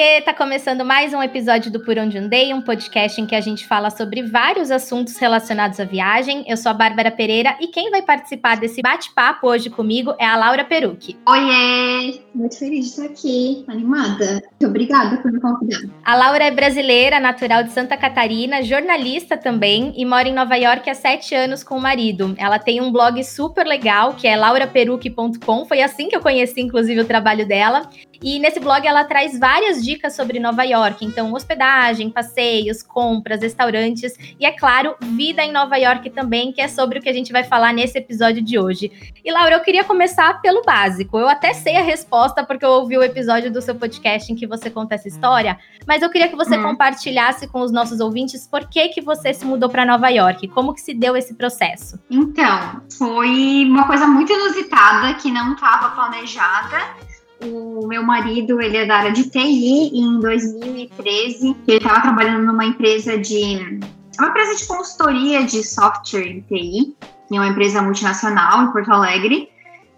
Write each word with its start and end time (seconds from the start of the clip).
Oiê, 0.00 0.20
tá 0.20 0.32
começando 0.32 0.84
mais 0.84 1.12
um 1.12 1.20
episódio 1.20 1.72
do 1.72 1.80
Por 1.80 1.98
Onde 1.98 2.16
Andei, 2.16 2.54
um 2.54 2.62
podcast 2.62 3.20
em 3.20 3.26
que 3.26 3.34
a 3.34 3.40
gente 3.40 3.66
fala 3.66 3.90
sobre 3.90 4.22
vários 4.22 4.70
assuntos 4.70 5.16
relacionados 5.16 5.80
à 5.80 5.84
viagem. 5.84 6.44
Eu 6.46 6.56
sou 6.56 6.70
a 6.70 6.72
Bárbara 6.72 7.10
Pereira 7.10 7.56
e 7.60 7.66
quem 7.66 7.90
vai 7.90 8.00
participar 8.00 8.58
desse 8.58 8.80
bate-papo 8.80 9.48
hoje 9.48 9.68
comigo 9.68 10.14
é 10.16 10.24
a 10.24 10.36
Laura 10.36 10.64
Perucchi. 10.64 11.16
Oiê, 11.28 12.20
muito 12.32 12.56
feliz 12.56 12.84
de 12.84 12.90
estar 12.92 13.06
aqui, 13.06 13.64
animada. 13.66 14.34
Muito 14.34 14.66
obrigada 14.66 15.16
por 15.16 15.32
me 15.32 15.40
convidar. 15.40 15.80
A 16.04 16.14
Laura 16.14 16.44
é 16.44 16.50
brasileira, 16.52 17.18
natural 17.18 17.64
de 17.64 17.72
Santa 17.72 17.96
Catarina, 17.96 18.62
jornalista 18.62 19.36
também 19.36 19.92
e 19.96 20.04
mora 20.04 20.28
em 20.28 20.32
Nova 20.32 20.54
York 20.54 20.88
há 20.88 20.94
sete 20.94 21.34
anos 21.34 21.64
com 21.64 21.76
o 21.76 21.82
marido. 21.82 22.36
Ela 22.38 22.60
tem 22.60 22.80
um 22.80 22.92
blog 22.92 23.20
super 23.24 23.66
legal 23.66 24.14
que 24.14 24.28
é 24.28 24.36
lauraperucchi.com. 24.36 25.64
Foi 25.64 25.82
assim 25.82 26.08
que 26.08 26.14
eu 26.14 26.20
conheci, 26.20 26.60
inclusive, 26.60 27.00
o 27.00 27.04
trabalho 27.04 27.48
dela. 27.48 27.90
E 28.22 28.38
nesse 28.38 28.58
blog 28.58 28.86
ela 28.86 29.04
traz 29.04 29.38
várias 29.38 29.82
dicas 29.84 30.14
sobre 30.16 30.40
Nova 30.40 30.64
York, 30.64 31.04
então 31.04 31.32
hospedagem, 31.32 32.10
passeios, 32.10 32.82
compras, 32.82 33.40
restaurantes 33.40 34.14
e 34.38 34.44
é 34.44 34.52
claro, 34.52 34.96
vida 35.00 35.42
em 35.42 35.52
Nova 35.52 35.76
York 35.76 36.10
também, 36.10 36.52
que 36.52 36.60
é 36.60 36.68
sobre 36.68 36.98
o 36.98 37.02
que 37.02 37.08
a 37.08 37.12
gente 37.12 37.32
vai 37.32 37.44
falar 37.44 37.72
nesse 37.72 37.98
episódio 37.98 38.42
de 38.42 38.58
hoje. 38.58 39.12
E 39.24 39.30
Laura, 39.30 39.54
eu 39.54 39.60
queria 39.60 39.84
começar 39.84 40.40
pelo 40.40 40.62
básico. 40.62 41.18
Eu 41.18 41.28
até 41.28 41.52
sei 41.52 41.76
a 41.76 41.82
resposta 41.82 42.44
porque 42.44 42.64
eu 42.64 42.70
ouvi 42.70 42.96
o 42.98 43.02
episódio 43.02 43.52
do 43.52 43.62
seu 43.62 43.74
podcast 43.74 44.32
em 44.32 44.36
que 44.36 44.46
você 44.46 44.70
conta 44.70 44.94
essa 44.94 45.08
história, 45.08 45.58
mas 45.86 46.02
eu 46.02 46.10
queria 46.10 46.28
que 46.28 46.36
você 46.36 46.58
hum. 46.58 46.62
compartilhasse 46.62 47.46
com 47.48 47.60
os 47.60 47.70
nossos 47.70 48.00
ouvintes 48.00 48.46
por 48.46 48.68
que 48.68 48.88
que 48.88 49.00
você 49.00 49.32
se 49.32 49.44
mudou 49.44 49.68
para 49.68 49.84
Nova 49.84 50.08
York, 50.08 50.48
como 50.48 50.74
que 50.74 50.80
se 50.80 50.94
deu 50.94 51.16
esse 51.16 51.34
processo? 51.34 51.98
Então, 52.10 52.82
foi 52.98 53.64
uma 53.64 53.86
coisa 53.86 54.06
muito 54.06 54.32
inusitada 54.32 55.14
que 55.14 55.30
não 55.30 55.54
estava 55.54 55.90
planejada 55.90 57.07
o 57.42 57.86
meu 57.86 58.02
marido, 58.02 58.60
ele 58.60 58.76
é 58.76 58.86
da 58.86 58.96
área 58.96 59.12
de 59.12 59.30
TI 59.30 59.90
e 59.92 60.00
em 60.00 60.18
2013 60.20 61.56
ele 61.66 61.76
estava 61.76 62.00
trabalhando 62.00 62.44
numa 62.44 62.64
empresa 62.64 63.16
de 63.16 63.80
uma 64.18 64.28
empresa 64.28 64.56
de 64.56 64.66
consultoria 64.66 65.44
de 65.44 65.62
software 65.62 66.26
em 66.26 66.40
TI, 66.40 66.96
que 67.28 67.36
é 67.36 67.40
uma 67.40 67.48
empresa 67.48 67.80
multinacional 67.80 68.64
em 68.64 68.72
Porto 68.72 68.90
Alegre. 68.90 69.48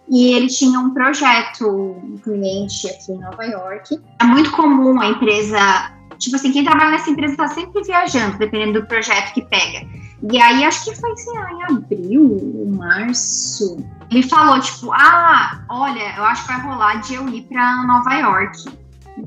E 0.09 0.35
ele 0.35 0.49
tinha 0.49 0.79
um 0.81 0.93
projeto, 0.93 1.69
um 1.69 2.19
cliente 2.19 2.89
aqui 2.89 3.13
em 3.13 3.21
Nova 3.21 3.45
York. 3.45 3.99
É 4.21 4.25
muito 4.25 4.51
comum 4.51 5.01
a 5.01 5.07
empresa, 5.07 5.93
tipo 6.19 6.35
assim, 6.35 6.51
quem 6.51 6.65
trabalha 6.65 6.91
nessa 6.91 7.11
empresa 7.11 7.35
está 7.35 7.49
sempre 7.49 7.83
viajando, 7.85 8.37
dependendo 8.37 8.81
do 8.81 8.87
projeto 8.87 9.33
que 9.33 9.43
pega. 9.43 9.87
E 10.31 10.39
aí, 10.39 10.65
acho 10.65 10.85
que 10.85 10.95
foi, 10.95 11.17
sei 11.17 11.33
lá, 11.33 11.53
em 11.53 11.63
abril, 11.65 12.67
março, 12.77 13.79
ele 14.11 14.23
falou, 14.23 14.61
tipo, 14.61 14.93
ah, 14.93 15.65
olha, 15.69 16.17
eu 16.17 16.25
acho 16.25 16.43
que 16.43 16.53
vai 16.53 16.61
rolar 16.63 16.97
de 16.97 17.15
eu 17.15 17.29
ir 17.29 17.43
para 17.43 17.87
Nova 17.87 18.15
York 18.15 18.81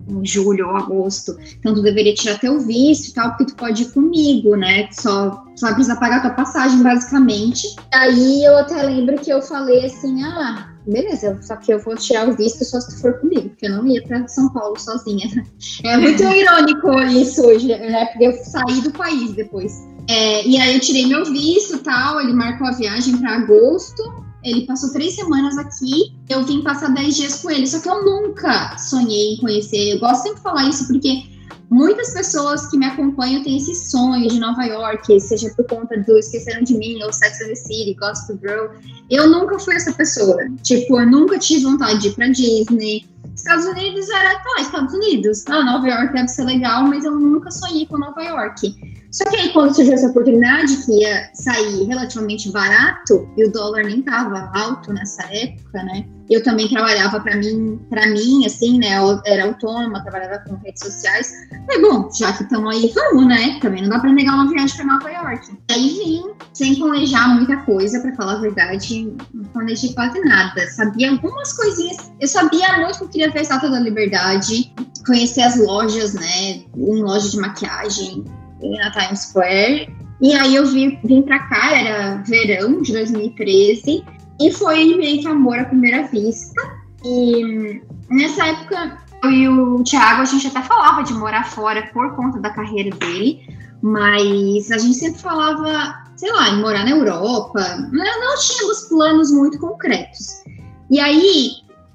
em 0.08 0.26
julho 0.26 0.70
ou 0.70 0.78
agosto. 0.78 1.38
Então 1.60 1.74
tu 1.74 1.82
deveria 1.82 2.14
tirar 2.14 2.40
teu 2.40 2.60
visto 2.60 3.10
e 3.10 3.14
tal, 3.14 3.30
porque 3.30 3.46
tu 3.46 3.56
pode 3.56 3.84
ir 3.84 3.92
comigo, 3.92 4.56
né? 4.56 4.90
Só, 4.92 5.44
só 5.56 5.68
vai 5.68 5.76
precisar 5.76 5.98
pagar 5.98 6.22
tua 6.22 6.32
passagem, 6.32 6.82
basicamente. 6.82 7.76
Aí 7.94 8.44
eu 8.44 8.58
até 8.58 8.82
lembro 8.84 9.18
que 9.20 9.32
eu 9.32 9.42
falei 9.42 9.86
assim, 9.86 10.24
ah, 10.24 10.74
beleza, 10.86 11.40
só 11.42 11.56
que 11.56 11.74
eu 11.74 11.80
vou 11.80 11.96
tirar 11.96 12.28
o 12.28 12.36
visto 12.36 12.64
só 12.66 12.80
se 12.80 12.96
tu 12.96 13.02
for 13.02 13.20
comigo, 13.20 13.50
porque 13.50 13.68
eu 13.68 13.72
não 13.72 13.88
ia 13.88 14.02
para 14.04 14.28
São 14.28 14.50
Paulo 14.50 14.78
sozinha. 14.80 15.28
É 15.84 15.98
muito 15.98 16.24
irônico 16.24 17.00
isso 17.02 17.46
hoje, 17.46 17.68
né? 17.68 18.06
Porque 18.08 18.26
eu 18.26 18.34
saí 18.34 18.82
do 18.82 18.92
país 18.92 19.32
depois. 19.34 19.93
É, 20.08 20.46
e 20.46 20.58
aí 20.58 20.76
eu 20.76 20.80
tirei 20.80 21.06
meu 21.06 21.26
visto 21.26 21.80
tal, 21.80 22.20
ele 22.20 22.34
marcou 22.34 22.68
a 22.68 22.72
viagem 22.72 23.18
para 23.18 23.38
agosto. 23.38 24.24
Ele 24.44 24.66
passou 24.66 24.92
três 24.92 25.16
semanas 25.16 25.58
aqui, 25.58 26.14
eu 26.30 26.44
vim 26.44 26.62
passar 26.62 26.90
dez 26.94 27.16
dias 27.16 27.42
com 27.42 27.50
ele. 27.50 27.66
Só 27.66 27.80
que 27.80 27.88
eu 27.88 28.04
nunca 28.04 28.78
sonhei 28.78 29.36
em 29.36 29.38
conhecer. 29.38 29.94
Eu 29.94 30.00
gosto 30.00 30.24
sempre 30.24 30.38
de 30.38 30.44
falar 30.44 30.68
isso 30.68 30.86
porque 30.88 31.24
muitas 31.70 32.14
pessoas 32.14 32.70
que 32.70 32.78
me 32.78 32.86
acompanham 32.86 33.42
têm 33.42 33.56
esse 33.56 33.74
sonho 33.90 34.28
de 34.28 34.40
Nova 34.40 34.66
York, 34.66 35.20
seja 35.22 35.50
por 35.56 35.66
conta 35.66 35.98
do 35.98 36.18
Esqueceram 36.18 36.62
de 36.62 36.76
Mim 36.78 37.02
ou 37.04 37.14
Sex 37.14 37.42
and 37.42 37.48
the 37.48 37.56
City, 37.56 37.96
Gospel 37.98 38.38
Girl. 38.42 38.68
Eu 39.10 39.30
nunca 39.30 39.58
fui 39.58 39.76
essa 39.76 39.94
pessoa. 39.94 40.38
Tipo, 40.62 41.00
eu 41.00 41.10
nunca 41.10 41.40
tive 41.40 41.64
vontade 41.64 42.00
de 42.00 42.10
ir 42.10 42.16
pra 42.16 42.28
Disney. 42.28 43.06
Estados 43.34 43.66
Unidos 43.66 44.10
era, 44.10 44.40
tá, 44.40 44.62
Estados 44.62 44.94
Unidos. 44.94 45.44
Ah, 45.48 45.64
Nova 45.64 45.88
York 45.88 46.14
deve 46.14 46.28
ser 46.28 46.44
legal, 46.44 46.84
mas 46.84 47.06
eu 47.06 47.18
nunca 47.18 47.50
sonhei 47.50 47.86
com 47.86 47.98
Nova 47.98 48.22
York. 48.22 48.93
Só 49.14 49.26
que 49.26 49.36
aí, 49.36 49.54
quando 49.54 49.76
surgiu 49.76 49.94
essa 49.94 50.08
oportunidade, 50.08 50.76
que 50.78 51.02
ia 51.02 51.30
sair 51.36 51.84
relativamente 51.84 52.52
barato, 52.52 53.30
e 53.38 53.46
o 53.46 53.52
dólar 53.52 53.84
nem 53.84 54.02
tava 54.02 54.52
alto 54.56 54.92
nessa 54.92 55.22
época, 55.32 55.84
né? 55.84 56.04
Eu 56.28 56.42
também 56.42 56.68
trabalhava 56.68 57.20
para 57.20 57.36
mim, 57.36 57.80
para 57.92 58.08
mim, 58.08 58.44
assim, 58.44 58.80
né? 58.80 58.98
Eu 58.98 59.22
era 59.24 59.46
autônoma, 59.46 60.02
trabalhava 60.02 60.40
com 60.40 60.56
redes 60.56 60.82
sociais. 60.84 61.32
Falei, 61.68 61.82
bom, 61.82 62.10
já 62.12 62.34
que 62.34 62.42
estamos 62.42 62.76
aí, 62.76 62.92
vamos, 62.96 63.28
né? 63.28 63.60
Também 63.62 63.84
não 63.84 63.90
dá 63.90 64.00
para 64.00 64.12
negar 64.12 64.34
uma 64.34 64.50
viagem 64.50 64.78
para 64.78 64.86
Nova 64.86 65.12
York. 65.12 65.60
Aí 65.70 65.90
vim, 65.90 66.24
sem 66.52 66.74
planejar 66.74 67.28
muita 67.36 67.58
coisa, 67.58 68.00
para 68.00 68.16
falar 68.16 68.34
a 68.38 68.42
verdade, 68.42 69.14
não 69.32 69.44
planejei 69.46 69.94
quase 69.94 70.20
nada. 70.22 70.68
Sabia 70.72 71.12
algumas 71.12 71.54
coisinhas. 71.54 72.12
Eu 72.20 72.28
sabia 72.28 72.80
muito 72.80 72.98
que 72.98 73.04
eu 73.04 73.10
queria 73.10 73.32
ver 73.32 73.40
a 73.40 73.42
Estátua 73.44 73.70
da 73.70 73.80
Liberdade, 73.80 74.74
conhecer 75.06 75.44
as 75.44 75.56
lojas, 75.56 76.16
né? 76.16 76.64
Em 76.76 77.04
loja 77.04 77.30
de 77.30 77.38
maquiagem, 77.38 78.24
na 78.72 78.92
Times 78.92 79.20
Square. 79.20 79.96
E 80.22 80.34
aí 80.34 80.56
eu 80.56 80.66
vim, 80.66 81.00
vim 81.04 81.22
pra 81.22 81.40
cá, 81.40 81.76
era 81.76 82.24
verão 82.24 82.82
de 82.82 82.94
2013, 82.94 84.04
e 84.40 84.52
foi 84.52 84.96
meio 84.96 85.22
que 85.22 85.28
amor 85.28 85.60
à 85.60 85.66
primeira 85.66 86.08
vista. 86.08 86.62
E 87.04 87.82
nessa 88.10 88.48
época, 88.48 88.98
eu 89.24 89.32
e 89.32 89.50
o 89.50 89.84
Thiago, 89.84 90.22
a 90.22 90.26
gente 90.26 90.48
até 90.48 90.62
falava 90.62 91.04
de 91.04 91.14
morar 91.14 91.46
fora 91.46 91.90
por 91.94 92.16
conta 92.16 92.40
da 92.40 92.50
carreira 92.52 92.96
dele, 92.98 93.46
mas 93.82 94.72
a 94.72 94.78
gente 94.78 94.96
sempre 94.96 95.20
falava, 95.20 96.06
sei 96.16 96.32
lá, 96.32 96.50
em 96.50 96.62
morar 96.62 96.86
na 96.86 96.92
Europa. 96.92 97.62
Não, 97.92 98.22
não 98.22 98.38
tínhamos 98.38 98.84
planos 98.88 99.32
muito 99.32 99.60
concretos. 99.60 100.44
E 100.90 101.00
aí, 101.00 101.52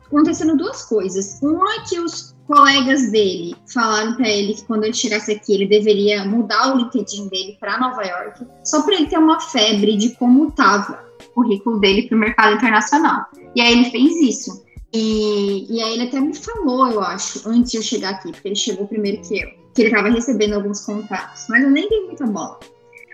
acontecendo 0.06 0.56
duas 0.56 0.82
coisas. 0.84 1.38
Uma 1.42 1.76
é 1.76 1.80
que 1.88 2.00
os 2.00 2.34
colegas 2.48 3.12
dele 3.12 3.54
falaram 3.72 4.16
para 4.16 4.28
ele 4.28 4.54
que 4.54 4.64
quando 4.64 4.84
ele 4.84 4.94
chegasse 4.94 5.30
aqui 5.30 5.52
ele 5.52 5.68
deveria 5.68 6.24
mudar 6.24 6.74
o 6.74 6.78
LinkedIn 6.78 7.28
dele 7.28 7.56
para 7.60 7.78
Nova 7.78 8.02
York, 8.02 8.44
só 8.64 8.82
para 8.82 8.94
ele 8.94 9.06
ter 9.06 9.18
uma 9.18 9.38
febre 9.38 9.96
de 9.96 10.16
como 10.16 10.48
estava 10.48 11.06
o 11.20 11.34
currículo 11.34 11.78
dele 11.78 12.08
para 12.08 12.16
o 12.16 12.20
mercado 12.20 12.56
internacional. 12.56 13.26
E 13.54 13.60
aí 13.60 13.72
ele 13.72 13.90
fez 13.90 14.16
isso. 14.16 14.64
E, 14.92 15.66
e 15.68 15.82
aí 15.82 15.92
ele 15.92 16.04
até 16.04 16.18
me 16.18 16.34
falou, 16.34 16.90
eu 16.90 17.02
acho, 17.02 17.46
antes 17.46 17.70
de 17.70 17.76
eu 17.76 17.82
chegar 17.82 18.10
aqui, 18.10 18.32
porque 18.32 18.48
ele 18.48 18.56
chegou 18.56 18.86
primeiro 18.86 19.20
que 19.20 19.38
eu, 19.38 19.48
que 19.74 19.82
ele 19.82 19.90
estava 19.90 20.08
recebendo 20.08 20.54
alguns 20.54 20.80
contatos, 20.80 21.44
mas 21.50 21.62
eu 21.62 21.70
nem 21.70 21.88
dei 21.88 22.06
muita 22.06 22.26
bola. 22.26 22.58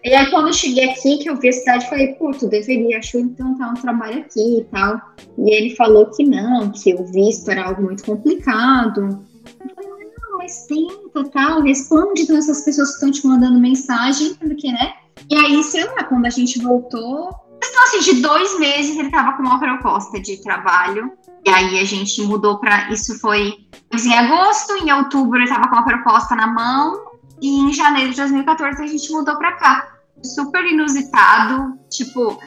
E 0.04 0.14
aí, 0.14 0.30
quando 0.30 0.48
eu 0.48 0.52
cheguei 0.52 0.90
aqui, 0.90 1.16
que 1.16 1.30
eu 1.30 1.36
vi 1.36 1.48
a 1.48 1.52
cidade, 1.52 1.88
falei, 1.88 2.08
pô, 2.08 2.30
tu 2.30 2.46
deveria, 2.46 2.98
achou 2.98 3.22
então 3.22 3.56
tá 3.56 3.70
um 3.70 3.74
trabalho 3.74 4.20
aqui 4.20 4.58
e 4.58 4.64
tal. 4.64 5.00
E 5.38 5.50
ele 5.50 5.74
falou 5.74 6.10
que 6.10 6.22
não, 6.22 6.70
que 6.70 6.94
o 6.94 7.06
visto 7.06 7.50
era 7.50 7.64
algo 7.64 7.84
muito 7.84 8.04
complicado. 8.04 9.24
Eu 9.66 9.74
falei, 9.74 10.10
não, 10.20 10.38
mas 10.38 10.66
tenta, 10.66 11.24
tal, 11.30 11.62
responde 11.62 12.20
então 12.20 12.36
essas 12.36 12.60
pessoas 12.60 12.88
que 12.88 12.94
estão 12.96 13.10
te 13.10 13.26
mandando 13.26 13.58
mensagem, 13.58 14.34
porque, 14.34 14.70
né? 14.70 14.92
E 15.30 15.36
aí, 15.36 15.64
sei 15.64 15.84
lá, 15.84 16.04
quando 16.04 16.26
a 16.26 16.30
gente 16.30 16.58
voltou, 16.58 17.30
então, 17.56 17.82
assim, 17.84 18.00
de 18.00 18.20
dois 18.20 18.58
meses 18.58 18.98
ele 18.98 19.10
tava 19.10 19.38
com 19.38 19.42
uma 19.42 19.58
proposta 19.58 20.20
de 20.20 20.36
trabalho. 20.42 21.12
E 21.46 21.48
aí 21.48 21.78
a 21.78 21.84
gente 21.84 22.20
mudou 22.22 22.58
para 22.58 22.92
Isso 22.92 23.18
foi 23.18 23.54
em 23.90 24.14
agosto, 24.14 24.74
em 24.84 24.92
outubro 24.92 25.38
ele 25.38 25.48
tava 25.48 25.66
com 25.68 25.76
uma 25.76 25.84
proposta 25.84 26.36
na 26.36 26.46
mão. 26.46 27.14
E 27.40 27.48
em 27.48 27.72
janeiro 27.72 28.10
de 28.10 28.16
2014 28.16 28.82
a 28.82 28.86
gente 28.86 29.10
mudou 29.10 29.36
para 29.38 29.52
cá 29.52 29.93
super 30.24 30.64
inusitado. 30.64 31.78
Tipo, 31.90 32.40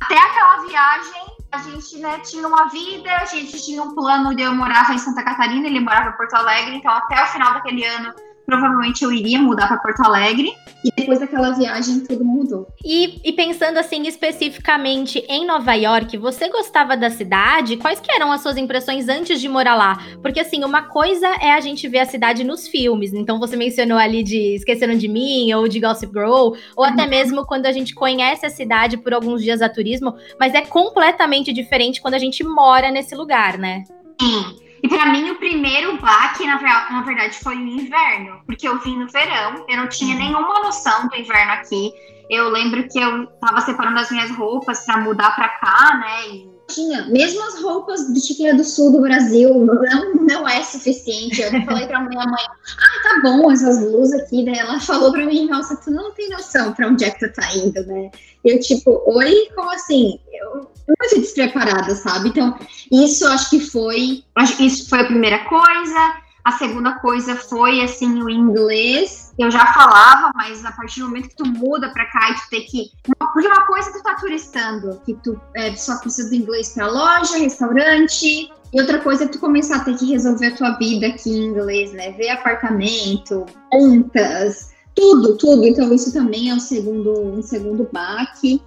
até 0.00 0.16
aquela 0.16 0.66
viagem, 0.66 1.22
a 1.52 1.58
gente 1.58 1.98
né, 1.98 2.18
tinha 2.20 2.46
uma 2.46 2.68
vida, 2.68 3.10
a 3.16 3.24
gente 3.24 3.62
tinha 3.64 3.82
um 3.82 3.94
plano 3.94 4.34
de 4.34 4.42
eu 4.42 4.54
morava 4.54 4.94
em 4.94 4.98
Santa 4.98 5.22
Catarina, 5.22 5.66
ele 5.66 5.80
morava 5.80 6.10
em 6.10 6.16
Porto 6.16 6.34
Alegre, 6.34 6.76
então 6.76 6.90
até 6.92 7.22
o 7.22 7.26
final 7.26 7.54
daquele 7.54 7.84
ano 7.84 8.14
provavelmente 8.50 9.04
eu 9.04 9.12
iria 9.12 9.38
mudar 9.38 9.68
para 9.68 9.78
Porto 9.78 10.00
Alegre. 10.00 10.52
E 10.84 10.90
depois 10.96 11.20
daquela 11.20 11.52
viagem, 11.52 12.00
tudo 12.00 12.24
mudou. 12.24 12.66
E, 12.84 13.20
e, 13.22 13.32
pensando 13.32 13.78
assim 13.78 14.06
especificamente 14.06 15.22
em 15.28 15.46
Nova 15.46 15.74
York, 15.74 16.16
você 16.16 16.48
gostava 16.48 16.96
da 16.96 17.10
cidade? 17.10 17.76
Quais 17.76 18.00
que 18.00 18.10
eram 18.10 18.32
as 18.32 18.40
suas 18.40 18.56
impressões 18.56 19.08
antes 19.08 19.40
de 19.40 19.48
morar 19.48 19.76
lá? 19.76 19.98
Porque 20.22 20.40
assim, 20.40 20.64
uma 20.64 20.82
coisa 20.82 21.28
é 21.40 21.52
a 21.52 21.60
gente 21.60 21.86
ver 21.86 22.00
a 22.00 22.06
cidade 22.06 22.42
nos 22.42 22.66
filmes. 22.66 23.12
Então 23.12 23.38
você 23.38 23.56
mencionou 23.56 23.98
ali 23.98 24.22
de 24.22 24.56
Esqueceram 24.56 24.96
de 24.96 25.06
Mim 25.06 25.52
ou 25.52 25.68
de 25.68 25.78
Gossip 25.78 26.12
Girl, 26.12 26.32
ou 26.34 26.56
uhum. 26.78 26.84
até 26.84 27.06
mesmo 27.06 27.46
quando 27.46 27.66
a 27.66 27.72
gente 27.72 27.94
conhece 27.94 28.46
a 28.46 28.50
cidade 28.50 28.96
por 28.96 29.12
alguns 29.12 29.42
dias 29.42 29.62
a 29.62 29.68
turismo, 29.68 30.14
mas 30.40 30.54
é 30.54 30.62
completamente 30.62 31.52
diferente 31.52 32.00
quando 32.00 32.14
a 32.14 32.18
gente 32.18 32.42
mora 32.42 32.90
nesse 32.90 33.14
lugar, 33.14 33.58
né? 33.58 33.84
Sim. 34.20 34.69
E 34.82 34.88
para 34.88 35.06
mim, 35.06 35.30
o 35.30 35.36
primeiro 35.36 35.98
baque, 35.98 36.46
na, 36.46 36.60
na, 36.90 37.02
verdade, 37.02 37.38
foi 37.38 37.56
o 37.56 37.66
inverno, 37.66 38.40
porque 38.46 38.66
eu 38.66 38.78
vim 38.78 38.98
no 38.98 39.08
verão, 39.08 39.66
eu 39.68 39.76
não 39.76 39.88
tinha 39.88 40.14
uhum. 40.14 40.22
nenhuma 40.22 40.62
noção 40.62 41.08
do 41.08 41.16
inverno 41.16 41.52
aqui. 41.52 41.92
Eu 42.30 42.48
lembro 42.48 42.86
que 42.88 42.98
eu 42.98 43.26
tava 43.40 43.60
separando 43.60 43.98
as 43.98 44.10
minhas 44.10 44.30
roupas 44.30 44.86
para 44.86 44.98
mudar 44.98 45.34
para 45.34 45.48
cá, 45.48 45.96
né? 45.98 46.28
E 46.28 46.59
tinha. 46.70 47.06
Mesmo 47.06 47.42
as 47.46 47.62
roupas 47.62 48.12
do 48.12 48.20
Chiqueira 48.20 48.56
do 48.56 48.64
Sul 48.64 48.92
do 48.92 49.00
Brasil 49.00 49.52
não, 49.64 50.14
não 50.14 50.48
é 50.48 50.62
suficiente. 50.62 51.40
Eu 51.40 51.50
falei 51.64 51.86
pra 51.86 52.00
minha 52.00 52.24
mãe, 52.24 52.44
ah, 52.44 53.02
tá 53.02 53.20
bom, 53.22 53.50
essas 53.50 53.78
blusas 53.78 54.20
aqui. 54.20 54.44
Daí 54.44 54.58
ela 54.58 54.80
falou 54.80 55.12
pra 55.12 55.26
mim, 55.26 55.46
nossa, 55.48 55.76
tu 55.76 55.90
não 55.90 56.12
tem 56.12 56.28
noção 56.30 56.72
pra 56.72 56.88
onde 56.88 57.04
é 57.04 57.10
que 57.10 57.26
tu 57.26 57.32
tá 57.34 57.54
indo, 57.54 57.84
né? 57.86 58.10
Eu, 58.44 58.58
tipo, 58.60 59.02
oi, 59.06 59.48
como 59.54 59.70
assim? 59.70 60.18
Eu 60.32 60.70
muito 61.00 61.20
despreparada, 61.20 61.94
sabe? 61.94 62.30
Então, 62.30 62.58
isso 62.90 63.26
acho 63.26 63.50
que 63.50 63.60
foi. 63.60 64.24
Isso 64.58 64.88
foi 64.88 65.00
a 65.00 65.04
primeira 65.04 65.38
coisa. 65.44 66.14
A 66.44 66.52
segunda 66.52 66.94
coisa 67.00 67.36
foi, 67.36 67.82
assim, 67.82 68.22
o 68.22 68.30
inglês. 68.30 69.32
Eu 69.38 69.50
já 69.50 69.66
falava, 69.72 70.32
mas 70.34 70.64
a 70.64 70.72
partir 70.72 71.00
do 71.00 71.08
momento 71.08 71.28
que 71.28 71.36
tu 71.36 71.46
muda 71.46 71.90
pra 71.90 72.06
cá 72.06 72.30
e 72.30 72.34
tu 72.34 72.50
tem 72.50 72.66
que. 72.66 72.90
Porque 73.18 73.46
uma 73.46 73.66
coisa 73.66 73.90
é 73.90 73.92
tu 73.92 74.02
tá 74.02 74.14
turistando, 74.14 75.00
que 75.04 75.14
tu 75.14 75.40
é, 75.54 75.74
só 75.76 75.98
precisa 75.98 76.28
do 76.28 76.34
inglês 76.34 76.70
pra 76.72 76.88
loja, 76.88 77.38
restaurante. 77.38 78.50
E 78.72 78.80
outra 78.80 79.00
coisa 79.00 79.24
é 79.24 79.28
tu 79.28 79.38
começar 79.38 79.76
a 79.76 79.84
ter 79.84 79.96
que 79.96 80.06
resolver 80.06 80.46
a 80.46 80.56
tua 80.56 80.70
vida 80.78 81.08
aqui 81.08 81.30
em 81.30 81.46
inglês, 81.46 81.92
né? 81.92 82.12
Ver 82.12 82.30
apartamento, 82.30 83.44
contas, 83.70 84.70
tudo, 84.94 85.36
tudo. 85.36 85.64
Então, 85.66 85.92
isso 85.92 86.12
também 86.12 86.50
é 86.50 86.54
um 86.54 86.60
segundo, 86.60 87.20
um 87.20 87.42
segundo 87.42 87.88
baque 87.92 88.62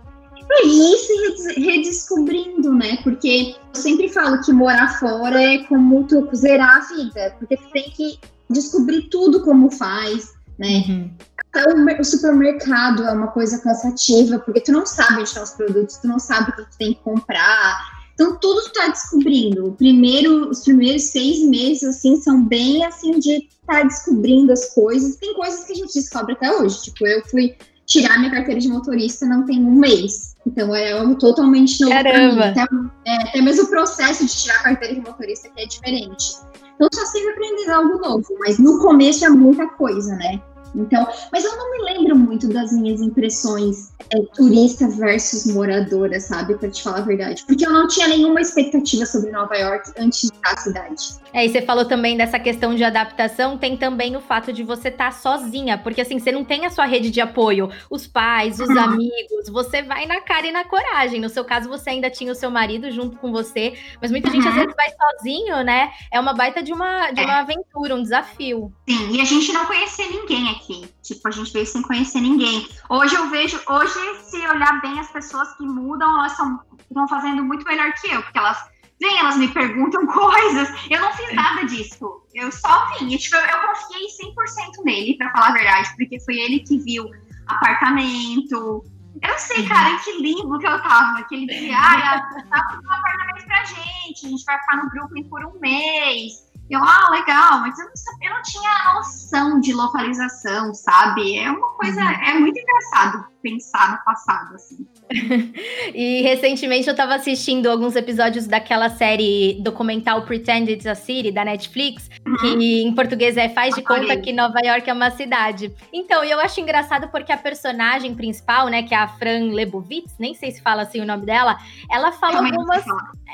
para 0.53 0.67
ir 0.67 0.97
se 0.97 1.59
redescobrindo, 1.59 2.73
né? 2.73 2.97
Porque 3.03 3.55
eu 3.73 3.81
sempre 3.81 4.07
falo 4.09 4.41
que 4.41 4.53
morar 4.53 5.00
fora 5.00 5.41
é 5.41 5.63
como 5.63 6.03
tu 6.03 6.29
zerar 6.35 6.77
a 6.77 6.95
vida, 6.95 7.35
porque 7.39 7.57
tu 7.57 7.69
tem 7.71 7.89
que 7.89 8.19
descobrir 8.50 9.09
tudo 9.09 9.41
como 9.41 9.71
faz, 9.71 10.33
né? 10.59 10.83
Uhum. 10.88 11.11
Então, 11.50 12.00
o 12.00 12.03
supermercado 12.03 13.03
é 13.03 13.11
uma 13.11 13.27
coisa 13.27 13.59
cansativa, 13.59 14.39
porque 14.39 14.61
tu 14.61 14.71
não 14.71 14.85
sabe 14.85 15.19
onde 15.19 15.29
estão 15.29 15.44
os 15.44 15.51
produtos, 15.51 15.97
tu 15.97 16.07
não 16.07 16.19
sabe 16.19 16.51
o 16.51 16.56
que 16.56 16.71
tu 16.71 16.77
tem 16.77 16.94
que 16.94 16.99
comprar. 17.01 18.03
Então, 18.13 18.38
tudo 18.38 18.61
tu 18.63 18.73
tá 18.73 18.88
descobrindo. 18.88 19.67
O 19.67 19.71
primeiro, 19.73 20.49
os 20.49 20.61
primeiros 20.63 21.03
seis 21.03 21.44
meses, 21.47 21.83
assim, 21.83 22.19
são 22.21 22.44
bem, 22.44 22.85
assim, 22.85 23.19
de 23.19 23.33
estar 23.33 23.81
tá 23.81 23.83
descobrindo 23.83 24.51
as 24.51 24.73
coisas. 24.73 25.15
Tem 25.15 25.33
coisas 25.33 25.63
que 25.65 25.73
a 25.73 25.75
gente 25.75 25.94
descobre 25.94 26.33
até 26.33 26.51
hoje. 26.51 26.83
Tipo, 26.83 27.07
eu 27.07 27.23
fui 27.25 27.56
tirar 27.85 28.17
minha 28.19 28.31
carteira 28.31 28.59
de 28.59 28.67
motorista 28.67 29.25
não 29.25 29.45
tem 29.45 29.59
um 29.59 29.71
mês. 29.71 30.32
Então 30.45 30.75
é 30.75 30.92
algo 30.92 31.16
totalmente 31.16 31.81
novo. 31.81 31.94
Caramba! 31.94 32.45
Até, 32.48 32.62
é, 33.07 33.30
até 33.30 33.42
mesmo 33.42 33.63
o 33.63 33.69
processo 33.69 34.25
de 34.25 34.36
tirar 34.36 34.56
a 34.56 34.63
carteira 34.63 34.95
de 34.95 35.01
motorista 35.01 35.50
que 35.50 35.62
é 35.62 35.66
diferente. 35.66 36.36
Então 36.75 36.88
só 36.94 37.06
sempre 37.06 37.31
aprendendo 37.31 37.72
algo 37.72 37.98
novo, 38.00 38.28
mas 38.40 38.60
no 38.60 38.80
começo 38.80 39.25
é 39.25 39.30
muita 39.30 39.68
coisa, 39.68 40.16
né? 40.16 40.42
Então, 40.75 41.07
mas 41.31 41.43
eu 41.43 41.55
não 41.55 41.71
me 41.71 41.83
lembro 41.93 42.15
muito 42.15 42.47
das 42.47 42.71
minhas 42.71 43.01
impressões 43.01 43.93
é, 44.11 44.21
turista 44.35 44.87
versus 44.89 45.45
moradora, 45.53 46.19
sabe? 46.19 46.55
Para 46.55 46.69
te 46.69 46.81
falar 46.81 46.99
a 46.99 47.01
verdade. 47.01 47.43
Porque 47.45 47.65
eu 47.65 47.71
não 47.71 47.87
tinha 47.87 48.07
nenhuma 48.07 48.41
expectativa 48.41 49.05
sobre 49.05 49.31
Nova 49.31 49.55
York 49.55 49.91
antes 49.97 50.29
da 50.43 50.57
cidade. 50.57 51.23
É, 51.33 51.45
e 51.45 51.49
você 51.49 51.61
falou 51.61 51.85
também 51.85 52.15
dessa 52.17 52.39
questão 52.39 52.75
de 52.75 52.83
adaptação, 52.83 53.57
tem 53.57 53.75
também 53.75 54.15
o 54.15 54.21
fato 54.21 54.53
de 54.53 54.63
você 54.63 54.89
estar 54.89 55.05
tá 55.05 55.11
sozinha, 55.11 55.77
porque 55.77 56.01
assim, 56.01 56.19
você 56.19 56.31
não 56.31 56.43
tem 56.43 56.65
a 56.65 56.69
sua 56.69 56.85
rede 56.85 57.09
de 57.09 57.21
apoio, 57.21 57.69
os 57.89 58.05
pais, 58.05 58.59
os 58.59 58.69
uhum. 58.69 58.77
amigos, 58.79 59.49
você 59.51 59.81
vai 59.81 60.05
na 60.05 60.21
cara 60.21 60.47
e 60.47 60.51
na 60.51 60.63
coragem. 60.63 61.19
No 61.19 61.29
seu 61.29 61.43
caso, 61.43 61.69
você 61.69 61.91
ainda 61.91 62.09
tinha 62.09 62.31
o 62.31 62.35
seu 62.35 62.51
marido 62.51 62.91
junto 62.91 63.17
com 63.17 63.31
você, 63.31 63.73
mas 64.01 64.11
muita 64.11 64.27
uhum. 64.27 64.35
gente 64.35 64.47
às 64.47 64.53
vezes 64.53 64.73
vai 64.75 64.89
sozinho, 64.91 65.63
né? 65.63 65.91
É 66.11 66.19
uma 66.19 66.33
baita 66.33 66.61
de 66.61 66.71
uma, 66.71 67.11
de 67.11 67.21
é. 67.21 67.25
uma 67.25 67.39
aventura, 67.39 67.95
um 67.95 68.03
desafio. 68.03 68.71
Sim, 68.87 69.15
e 69.15 69.21
a 69.21 69.25
gente 69.25 69.51
não 69.51 69.65
conhecia 69.65 70.07
ninguém 70.07 70.49
aqui. 70.49 70.62
Tipo, 71.01 71.27
a 71.27 71.31
gente 71.31 71.51
veio 71.51 71.65
sem 71.65 71.81
conhecer 71.81 72.21
ninguém. 72.21 72.68
Hoje 72.89 73.15
eu 73.15 73.30
vejo, 73.30 73.60
hoje, 73.68 74.00
se 74.24 74.38
olhar 74.48 74.81
bem 74.81 75.00
as 75.00 75.12
pessoas 75.12 75.54
que 75.57 75.65
mudam, 75.65 76.10
elas 76.19 76.31
estão 76.31 77.07
fazendo 77.07 77.44
muito 77.44 77.65
melhor 77.65 77.92
que 77.94 78.10
eu, 78.10 78.21
porque 78.24 78.38
elas 78.38 78.57
vem, 79.00 79.19
elas 79.19 79.38
me 79.38 79.48
perguntam 79.50 80.06
coisas. 80.07 80.69
Eu 80.89 81.01
não 81.01 81.12
fiz 81.13 81.33
nada 81.33 81.65
disso. 81.65 82.24
Eu 82.33 82.51
só 82.51 82.88
vim. 82.92 83.13
E, 83.13 83.18
tipo, 83.18 83.36
eu, 83.36 83.42
eu 83.42 83.68
confiei 83.68 84.07
100% 84.07 84.83
nele, 84.86 85.18
para 85.18 85.31
falar 85.31 85.50
a 85.50 85.54
verdade, 85.54 85.89
porque 85.98 86.19
foi 86.21 86.39
ele 86.39 86.60
que 86.60 86.77
viu 86.80 87.09
apartamento. 87.48 88.83
Eu 89.21 89.30
não 89.30 89.38
sei, 89.38 89.68
cara, 89.68 89.92
em 89.92 89.98
que 90.00 90.21
limbo 90.21 90.57
que 90.57 90.68
eu 90.68 90.81
tava. 90.81 91.24
Que 91.24 91.36
ele 91.36 91.48
dizia, 91.48 91.77
ah, 91.77 92.21
tá 92.50 92.80
um 92.83 92.92
apartamento 92.92 93.45
pra 93.45 93.63
gente, 93.66 94.25
a 94.25 94.30
gente 94.30 94.45
vai 94.45 94.59
ficar 94.59 94.77
no 94.77 94.89
Brooklyn 94.89 95.24
por 95.30 95.45
um 95.45 95.59
mês. 95.59 96.52
Eu, 96.73 96.83
ah, 96.83 97.09
legal, 97.11 97.59
mas 97.59 97.77
eu 97.77 97.85
não, 97.85 97.95
sabia, 97.95 98.29
eu 98.29 98.33
não 98.33 98.41
tinha 98.41 98.93
noção 98.95 99.59
de 99.59 99.73
localização, 99.73 100.73
sabe? 100.73 101.37
É 101.37 101.51
uma 101.51 101.69
coisa, 101.73 102.01
uhum. 102.01 102.09
é 102.09 102.39
muito 102.39 102.59
engraçado 102.59 103.32
pensar 103.44 103.92
no 103.92 104.06
passado, 104.06 104.56
assim. 104.56 104.88
e 105.94 106.22
recentemente 106.22 106.88
eu 106.88 106.95
tava 106.95 107.16
assistindo 107.16 107.68
alguns 107.68 107.95
episódios 107.95 108.48
daquela 108.48 108.90
série 108.90 109.60
documental 109.62 110.22
Pretend 110.22 110.72
It's 110.72 110.88
a 110.88 110.95
City, 110.95 111.30
da 111.30 111.44
Netflix, 111.44 112.10
uhum. 112.25 112.38
que 112.38 112.81
em 112.81 112.95
português 112.95 113.36
é 113.36 113.50
Faz 113.50 113.75
de 113.75 113.81
Conta 113.81 114.16
que 114.16 114.31
Nova 114.31 114.60
York 114.63 114.90
é 114.90 114.94
uma 114.94 115.12
cidade. 115.12 115.75
Então, 115.92 116.24
eu 116.24 116.40
acho 116.40 116.62
engraçado 116.62 117.10
porque 117.10 117.34
a 117.34 117.38
personagem 117.38 118.16
principal, 118.16 118.69
né, 118.69 118.81
que 118.84 118.94
é 118.94 118.98
a 118.98 119.10
Fran 119.10 119.51
Lebowitz, 119.51 120.16
nem 120.18 120.34
sei 120.34 120.51
se 120.51 120.62
fala 120.62 120.84
assim 120.84 121.01
o 121.01 121.06
nome 121.06 121.25
dela, 121.25 121.57
ela 121.92 122.13
fala 122.13 122.38
Também 122.38 122.51
algumas... 122.51 122.86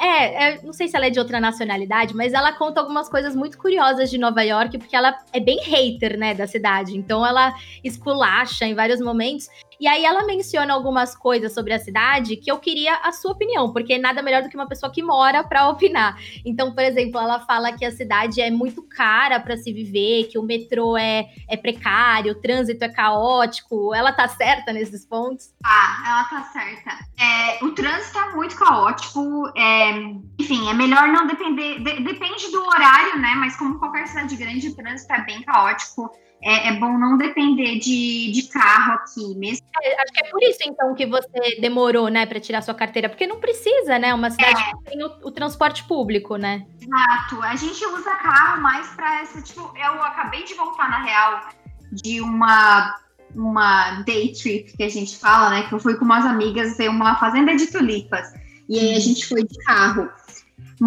É, 0.02 0.46
é, 0.46 0.62
não 0.64 0.74
sei 0.74 0.88
se 0.88 0.96
ela 0.96 1.06
é 1.06 1.10
de 1.10 1.20
outra 1.20 1.40
nacionalidade, 1.40 2.16
mas 2.16 2.34
ela 2.34 2.54
conta 2.54 2.80
algumas 2.80 3.08
coisas 3.10 3.36
muito 3.36 3.58
curiosas 3.58 4.10
de 4.10 4.18
Nova 4.18 4.42
York, 4.42 4.78
porque 4.78 4.96
ela 4.96 5.16
é 5.32 5.40
bem 5.40 5.60
hater, 5.62 6.18
né, 6.18 6.34
da 6.34 6.48
cidade. 6.48 6.98
Então, 6.98 7.26
ela 7.26 7.54
esculacha 7.84 8.66
em 8.66 8.74
vários 8.74 9.00
momentos. 9.00 9.48
E 9.80 9.88
aí 9.88 10.04
ela 10.04 10.26
menciona 10.26 10.74
algumas 10.74 11.16
coisas 11.16 11.54
sobre 11.54 11.74
a 11.74 11.80
cidade 11.80 12.36
que 12.36 12.52
eu 12.52 12.60
queria 12.60 12.96
a 12.98 13.14
sua 13.14 13.32
opinião, 13.32 13.72
porque 13.72 13.98
nada 13.98 14.22
melhor 14.22 14.44
do 14.44 14.50
que 14.50 14.56
uma 14.58 14.68
pessoa 14.68 14.92
que 14.92 15.02
mora 15.02 15.42
para 15.44 15.70
opinar. 15.70 16.18
Então, 16.46 16.74
por 16.74 16.84
exemplo, 16.84 17.20
ela 17.20 17.40
fala 17.40 17.72
que 17.72 17.86
a 17.86 17.92
cidade 17.92 18.42
é 18.42 18.52
muito 18.52 18.84
cara 18.84 19.40
para 19.40 19.56
se 19.56 19.72
viver, 19.72 20.26
que 20.26 20.38
o 20.38 20.44
metrô 20.44 20.98
é, 20.98 21.30
é 21.48 21.56
precário, 21.56 22.34
o 22.34 22.42
trânsito 22.42 22.84
é 22.84 22.90
caótico. 22.90 23.96
Ela 23.96 24.12
tá 24.12 24.28
certa 24.28 24.74
nesses 24.74 25.06
pontos? 25.06 25.54
Ah, 25.64 26.04
ela 26.06 26.24
tá 26.26 26.44
certa. 26.52 27.00
É, 27.18 27.64
o 27.64 27.72
trânsito 27.72 28.20
é 28.20 28.36
muito 28.36 28.56
caótico. 28.58 29.50
É, 29.56 29.92
enfim, 30.40 30.70
é 30.70 30.74
melhor 30.74 31.08
não 31.08 31.26
depender. 31.26 31.80
De, 31.80 32.04
depende 32.04 32.52
do 32.52 32.62
horário, 32.66 33.18
né? 33.20 33.34
Mas 33.36 33.56
como 33.56 33.80
qualquer 33.80 34.08
cidade 34.08 34.36
grande, 34.36 34.68
o 34.68 34.76
trânsito 34.76 35.14
é 35.14 35.24
bem 35.24 35.42
caótico 35.44 36.12
é, 36.42 36.70
é, 36.70 36.80
bom 36.80 36.98
não 36.98 37.18
depender 37.18 37.80
de, 37.80 38.32
de 38.32 38.44
carro 38.44 38.94
aqui 38.94 39.36
mesmo. 39.36 39.66
É, 39.84 40.02
acho 40.02 40.14
que 40.14 40.26
é 40.26 40.30
por 40.30 40.42
isso, 40.44 40.60
então, 40.64 40.96
que 40.96 41.06
você 41.06 41.60
demorou, 41.60 42.08
né, 42.08 42.26
para 42.26 42.40
tirar 42.40 42.62
sua 42.62 42.74
carteira, 42.74 43.10
porque 43.10 43.28
não 43.28 43.40
precisa, 43.40 44.00
né? 44.00 44.14
Uma 44.14 44.32
cidade 44.32 44.62
é. 44.62 44.72
que 44.72 44.92
tem 44.92 45.04
o, 45.04 45.12
o, 45.24 45.32
transporte 45.32 45.84
público, 45.84 46.38
né? 46.38 46.66
Exato. 46.82 47.42
A 47.44 47.56
gente 47.56 47.86
usa 47.86 48.16
carro 48.16 48.62
mais 48.62 48.88
para 48.90 49.22
essa, 49.22 49.42
tipo, 49.42 49.72
eu 49.76 50.04
acabei 50.04 50.44
de 50.44 50.54
voltar 50.54 50.90
na 50.90 51.04
real 51.04 51.50
de 51.92 52.22
uma 52.22 52.96
uma 53.36 54.02
day 54.02 54.34
trip 54.34 54.76
que 54.76 54.82
a 54.82 54.90
gente 54.90 55.18
fala, 55.18 55.52
né? 55.52 55.68
Que 55.68 55.74
eu 55.74 55.80
fui 55.80 55.96
com 55.96 56.06
umas 56.06 56.26
amigas 56.26 56.78
ver 56.78 56.90
uma 56.90 57.16
fazenda 57.16 57.56
de 57.56 57.68
tulipas. 57.68 58.34
E 58.68 58.80
aí 58.80 58.92
a 58.92 58.94
uhum. 58.96 59.00
gente 59.00 59.28
foi 59.28 59.44
de 59.44 59.56
carro. 59.66 60.10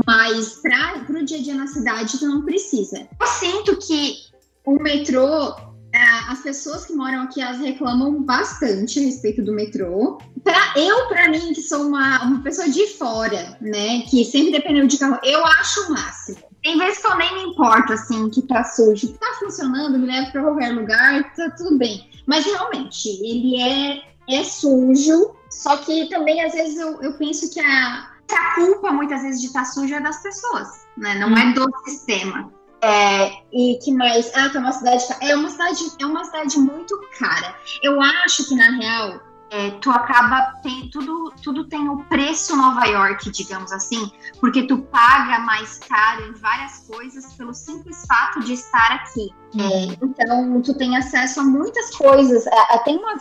Mas 0.07 0.61
para 0.61 1.21
o 1.21 1.25
dia 1.25 1.39
a 1.39 1.43
dia 1.43 1.55
na 1.55 1.67
cidade, 1.67 2.19
tu 2.19 2.27
não 2.27 2.43
precisa. 2.43 3.09
Eu 3.21 3.27
sinto 3.27 3.77
que 3.77 4.32
o 4.65 4.81
metrô, 4.83 5.55
é, 5.95 6.01
as 6.29 6.41
pessoas 6.41 6.87
que 6.87 6.95
moram 6.95 7.23
aqui, 7.23 7.41
elas 7.41 7.59
reclamam 7.59 8.23
bastante 8.23 8.99
a 8.99 9.03
respeito 9.03 9.43
do 9.43 9.53
metrô. 9.53 10.19
Pra, 10.43 10.73
eu, 10.77 11.09
para 11.09 11.29
mim, 11.29 11.53
que 11.53 11.61
sou 11.61 11.87
uma, 11.87 12.23
uma 12.25 12.43
pessoa 12.43 12.69
de 12.69 12.87
fora, 12.95 13.59
né, 13.61 14.01
que 14.03 14.25
sempre 14.25 14.53
dependeu 14.53 14.87
de 14.87 14.99
carro, 14.99 15.19
eu 15.23 15.45
acho 15.45 15.89
o 15.89 15.93
máximo. 15.93 16.39
Tem 16.63 16.79
vezes 16.79 16.99
que 16.99 17.13
eu 17.13 17.17
nem 17.17 17.35
me 17.35 17.53
importo, 17.53 17.93
assim, 17.93 18.31
que 18.31 18.41
tá 18.43 18.65
sujo. 18.65 19.13
Tá 19.15 19.27
funcionando, 19.41 19.99
me 19.99 20.07
leva 20.07 20.31
pra 20.31 20.43
qualquer 20.43 20.73
lugar, 20.73 21.35
tá 21.35 21.51
tudo 21.51 21.77
bem. 21.77 22.09
Mas, 22.27 22.45
realmente, 22.45 23.09
ele 23.09 23.61
é, 23.61 24.03
é 24.31 24.45
sujo, 24.45 25.35
só 25.51 25.77
que 25.77 26.09
também, 26.09 26.43
às 26.43 26.53
vezes, 26.53 26.79
eu, 26.79 27.03
eu 27.03 27.13
penso 27.19 27.53
que 27.53 27.61
a, 27.61 28.09
a 28.33 28.55
culpa, 28.55 28.93
muitas 28.93 29.23
vezes, 29.23 29.41
de 29.41 29.49
estar 29.49 29.65
tá 29.65 29.67
sujo 29.67 29.93
é 29.93 30.01
das 30.01 30.23
pessoas, 30.23 30.69
né? 30.97 31.17
Não 31.17 31.29
hum. 31.29 31.37
é 31.37 31.53
do 31.53 31.69
sistema. 31.85 32.51
É, 32.83 33.31
e 33.53 33.79
que 33.83 33.93
mais? 33.93 34.33
Ah, 34.35 34.49
que 34.49 34.57
é 34.57 34.61
uma 34.61 34.73
cidade. 34.73 35.05
É 35.21 35.37
uma 35.37 35.49
cidade, 35.49 35.79
é 36.01 36.07
uma 36.07 36.25
cidade 36.25 36.59
muito 36.59 37.01
cara. 37.17 37.55
Eu 37.81 38.01
acho 38.01 38.49
que, 38.49 38.57
na 38.57 38.71
real, 38.73 39.21
é, 39.53 39.71
tu 39.81 39.89
acaba. 39.91 40.55
Tem, 40.65 40.89
tudo, 40.91 41.33
tudo 41.43 41.65
tem 41.67 41.89
o 41.89 41.99
preço 42.05 42.57
Nova 42.57 42.85
York, 42.87 43.31
digamos 43.31 43.71
assim, 43.71 44.11
porque 44.41 44.67
tu 44.67 44.79
paga 44.79 45.39
mais 45.41 45.79
caro 45.79 46.27
em 46.27 46.33
várias 46.33 46.79
coisas 46.89 47.33
pelo 47.35 47.55
simples 47.55 48.05
fato 48.07 48.41
de 48.41 48.55
estar 48.55 48.93
aqui. 48.93 49.31
É, 49.57 49.63
uhum. 49.63 49.97
então, 50.03 50.63
tu 50.63 50.75
tem 50.75 50.97
acesso 50.97 51.41
a 51.41 51.45
muitas 51.45 51.95
coisas. 51.95 52.45
Tem 52.85 52.97
uma. 52.97 53.15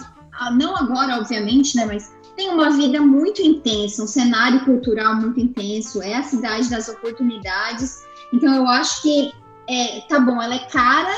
Não 0.53 0.75
agora, 0.75 1.18
obviamente, 1.18 1.77
né? 1.77 1.86
Mas 1.86 2.12
tem 2.36 2.50
uma 2.50 2.72
vida 2.72 3.00
muito 3.00 3.44
intensa, 3.44 4.01
um 4.01 4.08
cenário 4.08 4.65
cultural 4.65 5.15
muito 5.18 5.39
intenso, 5.39 6.01
é 6.01 6.15
a 6.15 6.24
cidade 6.24 6.68
das 6.68 6.89
oportunidades. 6.89 8.03
Então, 8.34 8.56
eu 8.56 8.65
acho 8.68 9.01
que 9.01 9.34
é, 9.68 10.01
tá 10.01 10.20
bom, 10.20 10.41
ela 10.41 10.56
é 10.56 10.68
cara, 10.68 11.13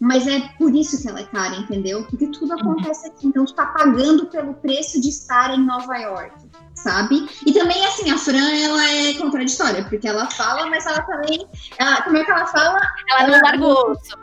mas 0.00 0.26
é 0.26 0.40
por 0.56 0.74
isso 0.74 1.00
que 1.00 1.08
ela 1.08 1.20
é 1.20 1.24
cara, 1.24 1.56
entendeu? 1.56 2.04
Porque 2.04 2.26
tudo 2.28 2.52
uhum. 2.52 2.60
acontece 2.60 3.06
aqui. 3.08 3.26
Então, 3.26 3.44
tu 3.44 3.54
tá 3.54 3.66
pagando 3.66 4.26
pelo 4.26 4.54
preço 4.54 5.00
de 5.00 5.08
estar 5.08 5.54
em 5.54 5.64
Nova 5.64 5.96
York. 5.96 6.32
sabe? 6.74 7.28
E 7.44 7.52
também, 7.52 7.84
assim, 7.84 8.10
a 8.10 8.16
Fran, 8.16 8.50
ela 8.50 8.90
é 8.90 9.14
contraditória, 9.14 9.84
porque 9.84 10.06
ela 10.06 10.30
fala, 10.30 10.70
mas 10.70 10.86
ela 10.86 11.02
também. 11.02 11.46
Ela, 11.76 12.02
como 12.02 12.16
é 12.16 12.24
que 12.24 12.30
ela 12.30 12.46
fala? 12.46 12.80
Ela, 13.10 13.22
ela 13.22 13.32
não 13.32 13.42
larga 13.42 13.64
o 13.64 13.90
osso. 13.90 14.16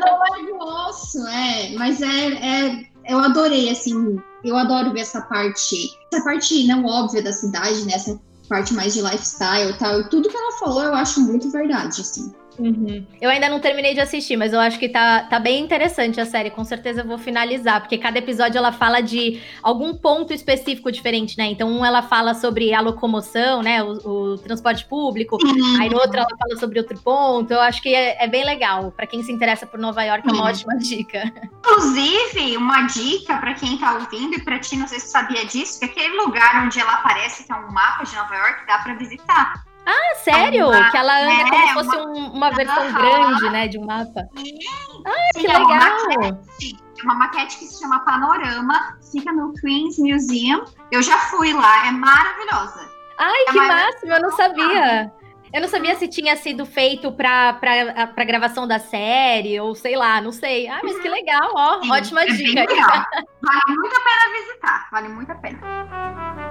Não 0.00 0.18
larga 0.18 0.54
o 0.54 0.88
osso, 0.88 1.26
é. 1.28 1.74
Mas 1.76 2.02
é, 2.02 2.26
é. 2.32 2.86
Eu 3.08 3.18
adorei, 3.18 3.70
assim. 3.70 4.20
Eu 4.44 4.56
adoro 4.56 4.92
ver 4.92 5.00
essa 5.00 5.22
parte. 5.22 5.90
Essa 6.12 6.24
parte 6.24 6.66
não 6.66 6.84
óbvia 6.84 7.22
da 7.22 7.32
cidade, 7.32 7.84
né? 7.84 7.94
Essa 7.94 8.20
parte 8.48 8.74
mais 8.74 8.92
de 8.92 9.00
lifestyle 9.00 9.70
e 9.70 9.78
tal. 9.78 10.00
E 10.00 10.08
tudo 10.08 10.28
que 10.28 10.36
ela 10.36 10.58
falou, 10.58 10.82
eu 10.82 10.94
acho 10.94 11.20
muito 11.20 11.50
verdade, 11.50 12.00
assim. 12.00 12.32
Uhum. 12.58 13.04
Eu 13.20 13.30
ainda 13.30 13.48
não 13.48 13.60
terminei 13.60 13.94
de 13.94 14.00
assistir, 14.00 14.36
mas 14.36 14.52
eu 14.52 14.60
acho 14.60 14.78
que 14.78 14.88
tá, 14.88 15.20
tá 15.24 15.38
bem 15.38 15.62
interessante 15.62 16.20
a 16.20 16.26
série. 16.26 16.50
Com 16.50 16.64
certeza 16.64 17.00
eu 17.00 17.06
vou 17.06 17.18
finalizar, 17.18 17.80
porque 17.80 17.98
cada 17.98 18.18
episódio 18.18 18.58
ela 18.58 18.72
fala 18.72 19.00
de 19.00 19.40
algum 19.62 19.94
ponto 19.94 20.32
específico 20.32 20.90
diferente, 20.90 21.36
né? 21.38 21.46
Então, 21.46 21.68
um 21.70 21.84
ela 21.84 22.02
fala 22.02 22.34
sobre 22.34 22.74
a 22.74 22.80
locomoção, 22.80 23.62
né? 23.62 23.82
O, 23.82 24.32
o 24.32 24.38
transporte 24.38 24.84
público. 24.86 25.36
Uhum. 25.42 25.80
Aí 25.80 25.88
no 25.88 25.96
outro 25.96 26.18
ela 26.18 26.28
fala 26.38 26.58
sobre 26.58 26.78
outro 26.78 26.98
ponto. 27.00 27.52
Eu 27.52 27.60
acho 27.60 27.82
que 27.82 27.94
é, 27.94 28.22
é 28.22 28.28
bem 28.28 28.44
legal. 28.44 28.92
Para 28.92 29.06
quem 29.06 29.22
se 29.22 29.32
interessa 29.32 29.66
por 29.66 29.78
Nova 29.78 30.02
York, 30.02 30.28
é 30.28 30.32
uma 30.32 30.42
uhum. 30.42 30.48
ótima 30.48 30.76
dica. 30.76 31.32
Inclusive, 31.58 32.56
uma 32.56 32.82
dica 32.86 33.38
para 33.38 33.54
quem 33.54 33.78
tá 33.78 33.94
ouvindo 33.94 34.34
e 34.34 34.40
para 34.40 34.58
ti, 34.58 34.76
não 34.76 34.86
sei 34.86 35.00
se 35.00 35.08
sabia 35.08 35.44
disso, 35.46 35.78
que 35.78 35.86
aquele 35.86 36.16
lugar 36.16 36.64
onde 36.64 36.78
ela 36.78 36.94
aparece, 36.94 37.44
que 37.44 37.52
é 37.52 37.56
um 37.56 37.72
mapa 37.72 38.04
de 38.04 38.14
Nova 38.14 38.34
York, 38.34 38.66
dá 38.66 38.78
para 38.78 38.94
visitar. 38.94 39.71
Ah, 39.86 40.14
sério? 40.16 40.68
Uma, 40.68 40.90
que 40.90 40.96
ela 40.96 41.22
anda 41.22 41.42
é, 41.42 41.50
como 41.50 41.66
se 41.66 41.74
fosse 41.74 41.96
uma, 41.96 42.30
uma 42.30 42.50
versão 42.50 42.92
grande, 42.92 43.50
né, 43.50 43.68
de 43.68 43.78
um 43.78 43.84
mapa. 43.84 44.28
Sim, 44.36 44.58
ah, 45.06 45.40
que 45.40 45.46
é 45.46 45.58
legal! 45.58 45.68
Uma 45.68 46.18
maquete, 46.18 46.76
uma 47.02 47.14
maquete 47.14 47.58
que 47.58 47.64
se 47.66 47.80
chama 47.80 48.00
Panorama, 48.00 48.98
fica 49.10 49.32
no 49.32 49.52
Queen's 49.54 49.98
Museum. 49.98 50.64
Eu 50.90 51.02
já 51.02 51.18
fui 51.18 51.52
lá, 51.52 51.86
é 51.86 51.90
maravilhosa. 51.90 52.88
Ai, 53.18 53.42
é 53.48 53.52
que 53.52 53.58
máximo, 53.58 54.12
eu 54.12 54.22
não 54.22 54.32
sabia. 54.32 55.12
Eu 55.52 55.60
não 55.60 55.68
sabia 55.68 55.94
se 55.96 56.08
tinha 56.08 56.34
sido 56.34 56.64
feito 56.64 57.12
para 57.12 57.52
pra 57.52 58.24
gravação 58.24 58.66
da 58.66 58.78
série, 58.78 59.60
ou 59.60 59.74
sei 59.74 59.96
lá, 59.96 60.18
não 60.20 60.32
sei. 60.32 60.66
Ah, 60.66 60.80
mas 60.82 60.98
que 60.98 61.08
uhum. 61.08 61.14
legal, 61.14 61.52
ó, 61.54 61.82
Sim, 61.82 61.92
ótima 61.92 62.22
é 62.22 62.26
dica. 62.26 62.64
Vale 63.42 63.76
muito 63.76 63.96
a 63.96 64.00
pena 64.00 64.32
visitar, 64.40 64.88
vale 64.90 65.08
muito 65.08 65.30
a 65.30 65.34
pena. 65.34 66.41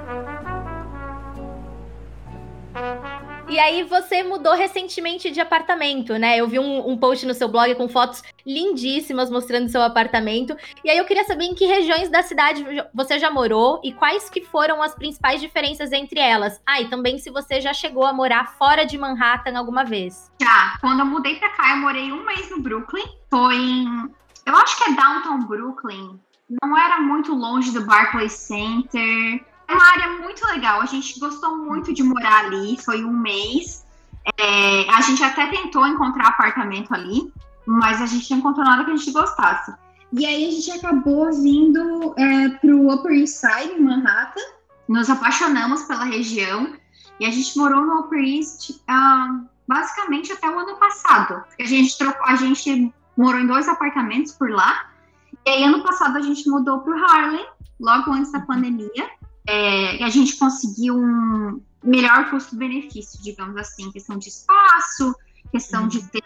E 3.52 3.60
aí 3.60 3.84
você 3.84 4.24
mudou 4.24 4.54
recentemente 4.54 5.30
de 5.30 5.42
apartamento, 5.42 6.18
né? 6.18 6.38
Eu 6.38 6.48
vi 6.48 6.58
um, 6.58 6.90
um, 6.90 6.98
post 6.98 7.26
no 7.26 7.34
seu 7.34 7.50
blog 7.50 7.76
com 7.76 7.90
fotos 7.90 8.24
lindíssimas 8.46 9.30
mostrando 9.30 9.68
seu 9.68 9.82
apartamento. 9.82 10.56
E 10.84 10.90
aí 10.90 10.98
eu 10.98 11.04
queria 11.04 11.26
saber 11.26 11.44
em 11.44 11.54
que 11.54 11.66
regiões 11.66 12.10
da 12.10 12.24
cidade 12.24 12.66
você 12.94 13.20
já 13.20 13.30
morou 13.30 13.82
e 13.84 13.92
quais 13.92 14.30
que 14.30 14.42
foram 14.46 14.82
as 14.82 14.96
principais 14.96 15.42
diferenças 15.42 15.92
entre 15.92 16.18
elas. 16.18 16.62
Ah, 16.66 16.80
e 16.80 16.90
também 16.90 17.18
se 17.18 17.30
você 17.30 17.60
já 17.60 17.74
chegou 17.74 18.06
a 18.06 18.14
morar 18.14 18.56
fora 18.58 18.86
de 18.86 18.98
Manhattan 18.98 19.58
alguma 19.58 19.84
vez. 19.84 20.32
Já. 20.42 20.78
Quando 20.80 21.00
eu 21.00 21.06
mudei 21.06 21.36
pra 21.36 21.50
cá, 21.50 21.72
eu 21.72 21.78
morei 21.78 22.10
um 22.10 22.24
mês 22.24 22.50
no 22.50 22.62
Brooklyn. 22.62 23.04
Foi 23.30 23.56
em... 23.56 24.10
Eu 24.46 24.56
acho 24.56 24.78
que 24.78 24.92
é 24.92 24.94
Downtown 24.94 25.40
Brooklyn. 25.46 26.18
Não 26.62 26.78
era 26.78 27.02
muito 27.02 27.34
longe 27.36 27.72
do 27.72 27.86
Barclays 27.86 28.32
Center 28.32 29.46
uma 29.74 29.86
área 29.86 30.08
muito 30.20 30.46
legal. 30.48 30.82
A 30.82 30.86
gente 30.86 31.20
gostou 31.20 31.58
muito 31.58 31.94
de 31.94 32.04
morar 32.04 32.46
ali. 32.46 32.78
Foi 32.84 33.04
um 33.04 33.14
mês. 33.14 33.86
É, 34.40 34.90
a 34.90 35.02
gente 35.02 35.24
até 35.24 35.48
tentou 35.48 35.86
encontrar 35.88 36.28
apartamento 36.28 36.94
ali, 36.94 37.32
mas 37.66 38.02
a 38.02 38.06
gente 38.06 38.30
não 38.32 38.38
encontrou 38.38 38.66
nada 38.66 38.86
que 38.86 38.92
a 38.92 38.96
gente 38.96 39.12
gostasse. 39.12 39.74
E 40.14 40.26
aí 40.26 40.48
a 40.48 40.52
gente 40.52 40.72
acabou 40.72 41.32
vindo 41.32 42.14
é, 42.18 42.50
para 42.50 42.76
o 42.76 42.94
Upper 42.94 43.14
East 43.14 43.36
Side, 43.36 43.74
em 43.74 43.82
Manhattan. 43.82 44.42
Nos 44.88 45.10
apaixonamos 45.10 45.84
pela 45.84 46.04
região 46.04 46.74
e 47.20 47.26
a 47.26 47.32
gente 47.32 47.58
morou 47.58 47.86
no 47.86 48.00
Upper 48.02 48.20
East 48.20 48.72
uh, 48.72 49.48
basicamente 49.66 50.34
até 50.34 50.50
o 50.50 50.60
ano 50.60 50.76
passado. 50.76 51.44
A 51.60 51.66
gente 51.66 51.98
trocou, 51.98 52.26
a 52.26 52.36
gente 52.36 52.94
morou 53.16 53.40
em 53.40 53.48
dois 53.48 53.70
apartamentos 53.70 54.34
por 54.34 54.50
lá. 54.50 54.90
E 55.46 55.50
aí 55.50 55.64
ano 55.64 55.82
passado 55.82 56.18
a 56.18 56.22
gente 56.22 56.50
mudou 56.50 56.80
para 56.80 56.94
o 56.94 57.06
Harlem, 57.06 57.48
logo 57.80 58.12
antes 58.12 58.34
da 58.34 58.42
pandemia 58.42 59.10
é, 59.48 60.04
a 60.04 60.10
gente 60.10 60.38
conseguiu 60.38 60.98
um 60.98 61.62
melhor 61.84 62.30
custo-benefício, 62.30 63.22
digamos 63.24 63.58
assim, 63.58 63.92
questão 63.92 64.18
de 64.18 64.30
espaço, 64.30 65.16
questão 65.52 65.88
de 65.88 66.04
ter 66.10 66.22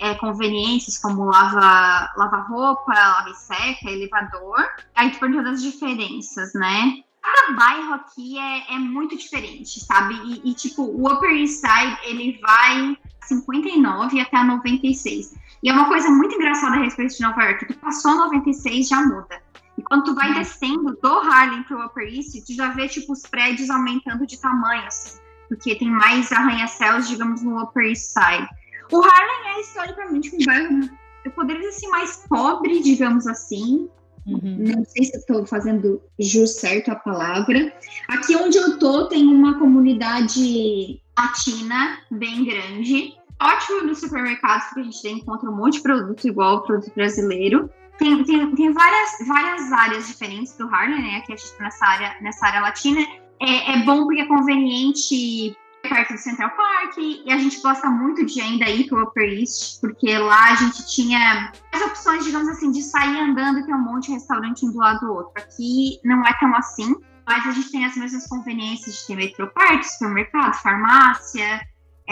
é, 0.00 0.14
conveniências 0.14 0.98
como 0.98 1.24
lava, 1.24 2.12
lava 2.16 2.36
roupa, 2.48 2.92
lava 2.92 3.30
e 3.30 3.34
seca, 3.34 3.90
elevador. 3.90 4.66
Aí 4.94 5.10
tu 5.10 5.18
perguntou 5.18 5.44
das 5.44 5.62
diferenças, 5.62 6.54
né? 6.54 7.02
Cada 7.22 7.52
bairro 7.54 7.92
aqui 7.94 8.38
é, 8.38 8.74
é 8.74 8.78
muito 8.78 9.16
diferente, 9.16 9.80
sabe? 9.80 10.14
E, 10.24 10.50
e, 10.50 10.54
tipo, 10.54 10.82
o 10.82 11.06
Upper 11.12 11.30
East 11.30 11.60
Side, 11.60 11.98
ele 12.04 12.38
vai 12.40 12.96
59 13.22 14.20
até 14.20 14.42
96. 14.42 15.34
E 15.62 15.68
é 15.68 15.72
uma 15.72 15.86
coisa 15.86 16.08
muito 16.08 16.34
engraçada 16.34 16.76
a 16.76 16.78
respeito 16.82 17.14
de 17.14 17.20
Nova 17.20 17.42
York, 17.42 17.66
tu 17.66 17.78
passou 17.78 18.16
96 18.16 18.88
já 18.88 19.02
muda. 19.02 19.42
E 19.78 19.82
quando 19.82 20.04
tu 20.04 20.14
vai 20.14 20.34
descendo 20.34 20.96
do 21.00 21.08
Harlem 21.08 21.62
pro 21.64 21.84
Upper 21.84 22.06
East, 22.06 22.44
tu 22.46 22.54
já 22.54 22.70
vê, 22.70 22.88
tipo, 22.88 23.12
os 23.12 23.22
prédios 23.22 23.70
aumentando 23.70 24.26
de 24.26 24.38
tamanho, 24.40 24.86
assim. 24.86 25.18
Porque 25.48 25.74
tem 25.74 25.90
mais 25.90 26.30
arranha-céus, 26.30 27.08
digamos, 27.08 27.42
no 27.42 27.62
Upper 27.62 27.84
East 27.84 28.12
Side. 28.12 28.48
O 28.92 29.02
Harlem 29.02 29.56
é, 29.56 29.60
historicamente, 29.60 30.34
um 30.34 30.44
bairro, 30.44 30.90
eu 31.24 31.30
poderia 31.32 31.62
dizer 31.62 31.76
assim, 31.76 31.88
mais 31.88 32.24
pobre, 32.28 32.82
digamos 32.82 33.26
assim. 33.26 33.88
Uhum. 34.26 34.56
Não 34.58 34.84
sei 34.84 35.04
se 35.04 35.16
estou 35.16 35.46
fazendo 35.46 36.00
jus 36.18 36.56
certo 36.56 36.90
a 36.90 36.96
palavra. 36.96 37.72
Aqui 38.08 38.36
onde 38.36 38.58
eu 38.58 38.78
tô 38.78 39.08
tem 39.08 39.26
uma 39.26 39.58
comunidade 39.58 41.00
latina 41.18 41.98
bem 42.10 42.44
grande. 42.44 43.14
Ótimo 43.40 43.82
nos 43.82 44.00
supermercados, 44.00 44.66
porque 44.66 44.80
a 44.80 44.84
gente 44.84 45.08
encontra 45.08 45.48
um 45.48 45.56
monte 45.56 45.74
de 45.74 45.82
produto 45.82 46.28
igual 46.28 46.56
ao 46.56 46.62
produto 46.62 46.92
brasileiro 46.94 47.70
tem, 48.00 48.24
tem, 48.24 48.54
tem 48.54 48.72
várias, 48.72 49.10
várias 49.26 49.70
áreas 49.70 50.08
diferentes 50.08 50.56
do 50.56 50.66
Harlem, 50.74 51.02
né? 51.02 51.16
Aqui 51.18 51.34
a 51.34 51.36
gente 51.36 51.52
tá 51.52 51.64
nessa 51.64 51.86
área, 51.86 52.16
nessa 52.22 52.46
área 52.46 52.60
latina. 52.62 53.00
É, 53.38 53.74
é 53.74 53.84
bom 53.84 54.04
porque 54.04 54.22
é 54.22 54.26
conveniente 54.26 55.54
perto 55.82 56.14
do 56.14 56.18
Central 56.18 56.50
Park 56.50 56.96
e 56.98 57.30
a 57.30 57.38
gente 57.38 57.60
gosta 57.60 57.88
muito 57.88 58.24
de 58.24 58.40
ainda 58.40 58.68
ir 58.68 58.86
pro 58.86 59.02
Upper 59.02 59.30
East, 59.30 59.80
porque 59.80 60.16
lá 60.16 60.52
a 60.52 60.54
gente 60.54 60.86
tinha 60.86 61.52
as 61.72 61.82
opções, 61.82 62.24
digamos 62.24 62.48
assim, 62.48 62.70
de 62.70 62.82
sair 62.82 63.18
andando 63.18 63.60
e 63.60 63.66
ter 63.66 63.74
um 63.74 63.82
monte 63.82 64.06
de 64.06 64.12
restaurante 64.12 64.64
um 64.64 64.72
do 64.72 64.78
lado 64.78 65.00
do 65.00 65.12
outro. 65.12 65.32
Aqui 65.36 66.00
não 66.02 66.24
é 66.24 66.32
tão 66.38 66.54
assim, 66.56 66.94
mas 67.26 67.46
a 67.46 67.50
gente 67.52 67.70
tem 67.70 67.84
as 67.84 67.96
mesmas 67.96 68.26
conveniências 68.26 68.96
de 68.96 69.06
ter 69.06 69.16
metropark, 69.16 69.84
supermercado, 69.84 70.54
farmácia, 70.54 71.60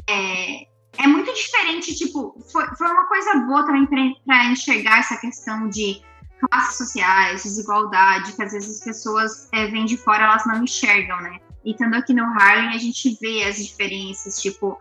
é, 0.09 0.67
é 0.99 1.07
muito 1.07 1.33
diferente, 1.33 1.95
tipo, 1.95 2.35
foi, 2.51 2.67
foi 2.77 2.89
uma 2.89 3.07
coisa 3.07 3.35
boa 3.47 3.65
também 3.65 3.87
para 4.27 4.45
enxergar 4.47 4.99
essa 4.99 5.17
questão 5.17 5.69
de 5.69 6.03
classes 6.41 6.77
sociais, 6.77 7.45
desigualdade, 7.45 8.33
que 8.33 8.43
às 8.43 8.53
vezes 8.53 8.79
as 8.79 8.85
pessoas 8.85 9.49
é, 9.53 9.67
vêm 9.69 9.85
de 9.85 9.97
fora, 9.97 10.25
elas 10.25 10.45
não 10.47 10.63
enxergam, 10.63 11.21
né? 11.23 11.39
E 11.65 11.71
estando 11.71 11.95
aqui 11.95 12.13
no 12.13 12.25
Harlem, 12.25 12.71
a 12.71 12.79
gente 12.79 13.17
vê 13.21 13.45
as 13.45 13.57
diferenças, 13.57 14.41
tipo, 14.41 14.77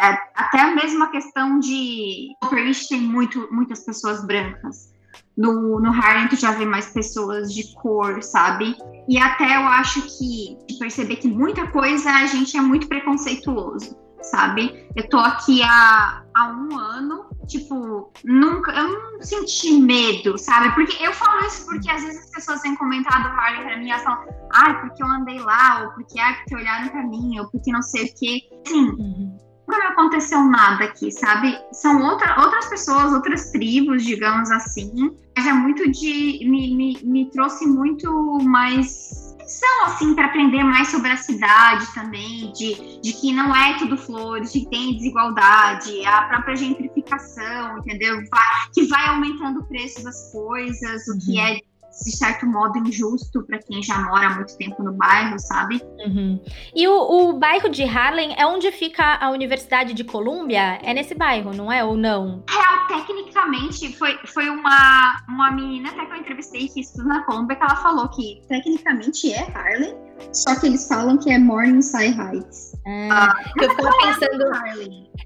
é, 0.00 0.10
até 0.34 0.60
a 0.60 0.74
mesma 0.74 1.10
questão 1.10 1.58
de. 1.58 2.28
O 2.42 2.54
East 2.54 2.88
tem 2.88 3.00
muito, 3.00 3.48
muitas 3.52 3.84
pessoas 3.84 4.24
brancas. 4.24 4.92
No, 5.36 5.80
no 5.80 5.90
Harlem, 5.90 6.28
tu 6.28 6.36
já 6.36 6.52
vê 6.52 6.64
mais 6.64 6.86
pessoas 6.86 7.52
de 7.52 7.72
cor, 7.74 8.22
sabe? 8.22 8.76
E 9.08 9.18
até 9.18 9.56
eu 9.56 9.62
acho 9.62 10.02
que 10.02 10.56
perceber 10.78 11.16
que 11.16 11.28
muita 11.28 11.66
coisa 11.68 12.10
a 12.10 12.26
gente 12.26 12.56
é 12.56 12.60
muito 12.60 12.88
preconceituoso 12.88 14.07
sabe? 14.22 14.86
Eu 14.94 15.08
tô 15.08 15.18
aqui 15.18 15.62
há, 15.62 16.22
há 16.34 16.48
um 16.48 16.78
ano, 16.78 17.26
tipo, 17.46 18.12
nunca, 18.24 18.72
eu 18.72 18.88
não 18.88 19.22
senti 19.22 19.72
medo, 19.80 20.36
sabe? 20.38 20.74
Porque 20.74 21.02
eu 21.04 21.12
falo 21.12 21.46
isso 21.46 21.66
porque 21.66 21.90
às 21.90 22.02
vezes 22.02 22.24
as 22.24 22.30
pessoas 22.30 22.60
têm 22.60 22.76
comentado 22.76 23.26
Harley 23.26 23.64
pra 23.64 23.76
mim, 23.76 23.90
elas 23.90 24.02
falam, 24.02 24.24
ah, 24.52 24.74
porque 24.74 25.02
eu 25.02 25.06
andei 25.06 25.38
lá, 25.38 25.82
ou 25.84 25.90
porque, 25.92 26.18
ah, 26.20 26.34
porque 26.34 26.56
olharam 26.56 26.88
pra 26.88 27.02
mim, 27.02 27.38
ou 27.38 27.48
porque 27.50 27.72
não 27.72 27.82
sei 27.82 28.06
o 28.06 28.14
quê. 28.14 28.40
Assim, 28.66 28.88
uhum. 28.88 29.38
nunca 29.66 29.78
me 29.78 29.86
aconteceu 29.92 30.42
nada 30.44 30.84
aqui, 30.84 31.10
sabe? 31.10 31.58
São 31.72 32.02
outra, 32.02 32.40
outras 32.40 32.66
pessoas, 32.66 33.12
outras 33.12 33.50
tribos, 33.50 34.04
digamos 34.04 34.50
assim, 34.50 35.14
mas 35.36 35.46
é 35.46 35.52
muito 35.52 35.90
de, 35.90 36.44
me, 36.48 36.74
me, 36.74 36.98
me 37.04 37.30
trouxe 37.30 37.66
muito 37.66 38.38
mais 38.42 39.27
são 39.48 39.84
assim 39.86 40.14
para 40.14 40.26
aprender 40.26 40.62
mais 40.62 40.88
sobre 40.88 41.10
a 41.10 41.16
cidade 41.16 41.86
também, 41.94 42.52
de, 42.52 43.00
de 43.00 43.12
que 43.12 43.32
não 43.32 43.54
é 43.54 43.78
tudo 43.78 43.96
flores, 43.96 44.52
de 44.52 44.60
que 44.60 44.70
tem 44.70 44.94
desigualdade, 44.94 46.04
a 46.06 46.22
própria 46.22 46.54
gentrificação, 46.54 47.78
entendeu? 47.78 48.16
Vai, 48.30 48.70
que 48.74 48.86
vai 48.86 49.08
aumentando 49.08 49.60
o 49.60 49.64
preço 49.64 50.04
das 50.04 50.30
coisas, 50.30 51.08
o 51.08 51.18
que 51.18 51.38
uhum. 51.38 51.46
é 51.46 51.60
de 52.04 52.16
certo 52.16 52.46
modo 52.46 52.78
injusto 52.78 53.42
para 53.44 53.58
quem 53.58 53.82
já 53.82 53.98
mora 54.02 54.26
há 54.26 54.34
muito 54.36 54.56
tempo 54.56 54.82
no 54.82 54.92
bairro, 54.92 55.38
sabe? 55.38 55.80
Uhum. 56.06 56.40
E 56.74 56.86
o, 56.86 56.92
o, 56.92 57.32
bairro 57.38 57.68
de 57.68 57.84
Harlem 57.84 58.34
é 58.38 58.46
onde 58.46 58.70
fica 58.72 59.18
a 59.20 59.30
Universidade 59.30 59.94
de 59.94 60.04
Colômbia? 60.04 60.78
É 60.82 60.94
nesse 60.94 61.14
bairro, 61.14 61.52
não 61.54 61.70
é? 61.70 61.84
Ou 61.84 61.96
não? 61.96 62.42
Real, 62.48 62.86
tecnicamente, 62.88 63.96
foi, 63.96 64.18
foi 64.26 64.48
uma, 64.48 65.22
uma 65.28 65.50
menina 65.50 65.90
até 65.90 66.06
que 66.06 66.12
eu 66.12 66.16
entrevistei 66.16 66.68
que 66.68 66.80
estuda 66.80 67.08
na 67.08 67.22
Colômbia 67.24 67.56
que 67.56 67.62
ela 67.62 67.76
falou 67.76 68.08
que 68.08 68.40
tecnicamente 68.48 69.32
é 69.32 69.42
Harlem, 69.54 69.94
só 70.32 70.58
que 70.58 70.66
eles 70.66 70.86
falam 70.86 71.18
que 71.18 71.30
é 71.30 71.38
Morningside 71.38 72.18
Heights. 72.18 72.68
Ah, 73.10 73.34
eu 73.60 73.70
ficava 73.70 73.96
pensando. 73.98 74.44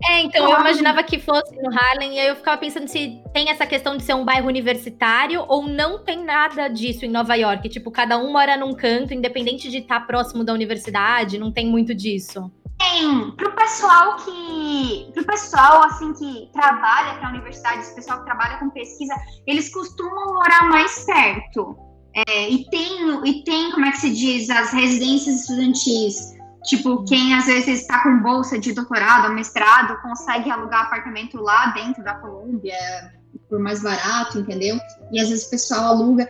É, 0.08 0.20
então 0.20 0.50
eu 0.50 0.61
imaginava 0.61 1.02
que 1.04 1.18
fosse 1.18 1.54
no 1.62 1.70
Harlem, 1.72 2.16
e 2.16 2.18
aí 2.18 2.28
eu 2.28 2.37
ficava 2.37 2.58
pensando 2.58 2.88
se 2.88 3.22
tem 3.32 3.50
essa 3.50 3.64
questão 3.64 3.96
de 3.96 4.02
ser 4.02 4.14
um 4.14 4.25
bairro 4.25 4.49
universitário 4.49 5.44
ou 5.46 5.68
não 5.68 6.02
tem 6.02 6.25
nada 6.25 6.68
disso 6.68 7.04
em 7.04 7.11
Nova 7.11 7.34
York. 7.37 7.68
Tipo, 7.68 7.90
cada 7.90 8.18
um 8.18 8.32
mora 8.32 8.56
num 8.56 8.75
canto, 8.75 9.14
independente 9.14 9.70
de 9.70 9.78
estar 9.78 10.00
próximo 10.06 10.42
da 10.42 10.52
universidade, 10.52 11.38
não 11.38 11.52
tem 11.52 11.66
muito 11.66 11.94
disso. 11.94 12.50
Tem, 12.78 13.30
pro 13.37 13.54
pessoal 13.54 14.16
que. 14.16 15.11
Pro 15.14 15.25
pessoal 15.25 15.84
assim 15.84 16.12
que 16.14 16.50
trabalha 16.52 17.14
para 17.18 17.28
a 17.28 17.30
universidade, 17.30 17.80
esse 17.80 17.94
pessoal 17.94 18.18
que 18.18 18.25
trabalha 18.25 18.58
com 18.58 18.70
pesquisa, 18.70 19.14
eles 19.46 19.72
costumam 19.72 20.34
morar 20.34 20.68
mais 20.68 21.04
perto. 21.04 21.76
É, 22.14 22.50
e, 22.50 22.69
tem, 22.71 23.21
e 23.25 23.42
tem, 23.45 23.71
como 23.73 23.87
é 23.87 23.90
que 23.90 23.99
se 23.99 24.11
diz, 24.11 24.50
as 24.50 24.71
residências 24.71 25.40
estudantis 25.40 26.33
Tipo, 26.64 27.04
quem 27.04 27.35
às 27.35 27.47
vezes 27.47 27.81
está 27.81 28.02
com 28.02 28.23
bolsa 28.23 28.59
de 28.59 28.73
doutorado 28.73 29.28
ou 29.28 29.35
mestrado 29.35 30.00
consegue 30.00 30.50
alugar 30.50 30.83
apartamento 30.83 31.40
lá 31.40 31.66
dentro 31.73 32.04
da 32.04 32.14
Colômbia 32.14 32.76
por 33.49 33.59
mais 33.59 33.83
barato, 33.83 34.38
entendeu? 34.38 34.78
E 35.11 35.21
às 35.21 35.28
vezes 35.28 35.47
o 35.47 35.50
pessoal 35.50 35.87
aluga. 35.87 36.28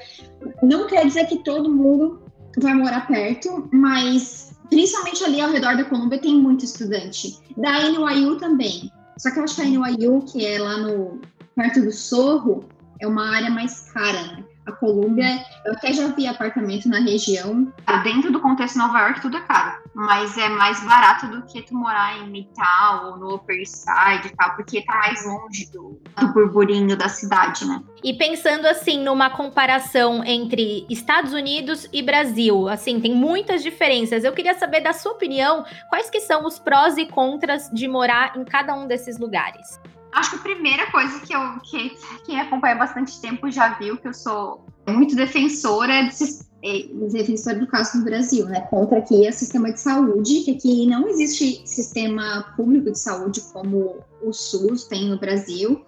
Não 0.63 0.87
quer 0.87 1.07
dizer 1.07 1.27
que 1.27 1.39
todo 1.45 1.71
mundo 1.71 2.23
vai 2.59 2.75
morar 2.75 3.07
perto, 3.07 3.69
mas 3.73 4.55
principalmente 4.71 5.23
ali 5.23 5.41
ao 5.41 5.51
redor 5.51 5.77
da 5.77 5.85
Colômbia 5.85 6.19
tem 6.19 6.35
muito 6.35 6.65
estudante. 6.65 7.39
Da 7.57 7.81
NYU 7.91 8.37
também. 8.39 8.91
Só 9.19 9.31
que 9.31 9.39
eu 9.39 9.45
acho 9.45 9.57
que 9.57 9.63
a 9.63 9.65
NYU, 9.67 10.23
que 10.23 10.47
é 10.47 10.59
lá 10.59 10.79
no 10.79 11.21
perto 11.55 11.83
do 11.83 11.93
Sorro, 11.93 12.65
é 13.01 13.07
uma 13.07 13.37
área 13.37 13.51
mais 13.51 13.91
cara, 13.93 14.23
né? 14.23 14.42
A 14.65 14.73
Colômbia, 14.73 15.45
eu 15.65 15.73
até 15.73 15.93
já 15.93 16.09
vi 16.09 16.27
apartamento 16.27 16.89
na 16.89 17.01
região. 17.01 17.73
Dentro 18.05 18.31
do 18.31 18.41
contexto 18.41 18.75
de 18.75 18.81
Nova 18.81 19.01
York, 19.01 19.21
tudo 19.21 19.37
é 19.37 19.41
caro. 19.41 19.83
Mas 19.95 20.39
é 20.39 20.49
mais 20.49 20.83
barato 20.85 21.27
do 21.27 21.43
que 21.43 21.63
tu 21.63 21.75
morar 21.75 22.19
em 22.19 22.31
Midtown 22.31 23.07
ou 23.07 23.17
no 23.19 23.35
Upper 23.35 23.59
East 23.59 23.75
Side 23.75 24.29
e 24.29 24.37
tal, 24.37 24.55
porque 24.55 24.83
tá 24.83 24.95
mais 24.95 25.27
longe 25.27 25.71
do, 25.73 26.01
do 26.17 26.29
burburinho 26.33 26.97
da 26.97 27.09
cidade, 27.09 27.67
né? 27.67 27.83
E 28.03 28.15
pensando 28.15 28.67
assim 28.67 29.03
numa 29.03 29.31
comparação 29.31 30.25
entre 30.25 30.87
Estados 30.89 31.33
Unidos 31.33 31.89
e 31.93 32.03
Brasil, 32.03 32.69
assim, 32.69 33.01
tem 33.01 33.15
muitas 33.15 33.63
diferenças. 33.63 34.25
Eu 34.25 34.33
queria 34.33 34.55
saber 34.55 34.81
da 34.81 34.93
sua 34.93 35.13
opinião, 35.13 35.65
quais 35.91 36.09
que 36.09 36.21
são 36.21 36.47
os 36.47 36.59
prós 36.59 36.97
e 36.97 37.07
contras 37.07 37.69
de 37.71 37.87
morar 37.89 38.37
em 38.37 38.45
cada 38.45 38.75
um 38.75 38.87
desses 38.87 39.19
lugares? 39.19 39.81
Acho 40.13 40.31
que 40.31 40.37
a 40.37 40.41
primeira 40.41 40.91
coisa 40.91 41.21
que 41.21 41.35
eu 41.35 41.41
que 41.63 41.97
quem 42.25 42.39
acompanha 42.39 42.77
bastante 42.77 43.21
tempo 43.21 43.51
já 43.51 43.79
viu 43.79 43.97
que 43.97 44.09
eu 44.09 44.15
sou 44.15 44.65
muito 44.87 45.17
defensora 45.17 46.05
de, 46.05 46.25
é, 46.63 46.87
defensora 47.11 47.59
do 47.59 47.67
caso 47.67 47.99
do 47.99 48.05
Brasil, 48.05 48.47
né? 48.47 48.61
Contra 48.63 48.99
aqui 48.99 49.27
o 49.27 49.33
sistema 49.33 49.73
de 49.73 49.81
saúde, 49.81 50.41
que 50.41 50.51
aqui 50.53 50.87
não 50.87 51.09
existe 51.09 51.63
sistema 51.67 52.53
público 52.57 52.91
de 52.91 52.99
saúde 52.99 53.41
como 53.53 54.05
o 54.23 54.33
SUS 54.33 54.85
tem 54.85 55.09
no 55.09 55.19
Brasil. 55.19 55.85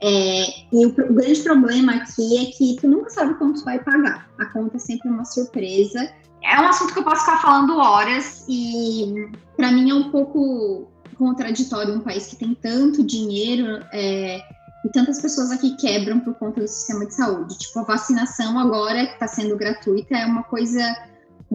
É, 0.00 0.44
e 0.72 0.86
o, 0.86 0.90
o, 0.90 1.14
grande 1.14 1.42
problema 1.42 1.94
aqui 1.94 2.38
é 2.38 2.52
que 2.52 2.76
tu 2.80 2.86
nunca 2.86 3.10
sabe 3.10 3.34
quanto 3.34 3.60
tu 3.60 3.64
vai 3.64 3.82
pagar. 3.82 4.28
A 4.38 4.46
conta 4.46 4.76
é 4.76 4.80
sempre 4.80 5.08
uma 5.08 5.24
surpresa. 5.24 6.12
É 6.42 6.60
um 6.60 6.68
assunto 6.68 6.92
que 6.92 6.98
eu 6.98 7.04
posso 7.04 7.24
ficar 7.24 7.40
falando 7.40 7.78
horas 7.78 8.44
e 8.48 9.30
para 9.56 9.72
mim 9.72 9.90
é 9.90 9.94
um 9.94 10.10
pouco 10.10 10.88
contraditório 11.14 11.94
um 11.94 12.00
país 12.00 12.26
que 12.26 12.36
tem 12.36 12.54
tanto 12.54 13.04
dinheiro 13.04 13.84
é, 13.92 14.40
e 14.84 14.88
tantas 14.92 15.20
pessoas 15.20 15.50
aqui 15.50 15.76
quebram 15.76 16.20
por 16.20 16.34
conta 16.34 16.60
do 16.60 16.68
sistema 16.68 17.06
de 17.06 17.14
saúde. 17.14 17.58
Tipo, 17.58 17.80
a 17.80 17.84
vacinação 17.84 18.58
agora, 18.58 19.06
que 19.06 19.14
está 19.14 19.26
sendo 19.26 19.56
gratuita, 19.56 20.16
é 20.16 20.26
uma 20.26 20.42
coisa 20.42 20.82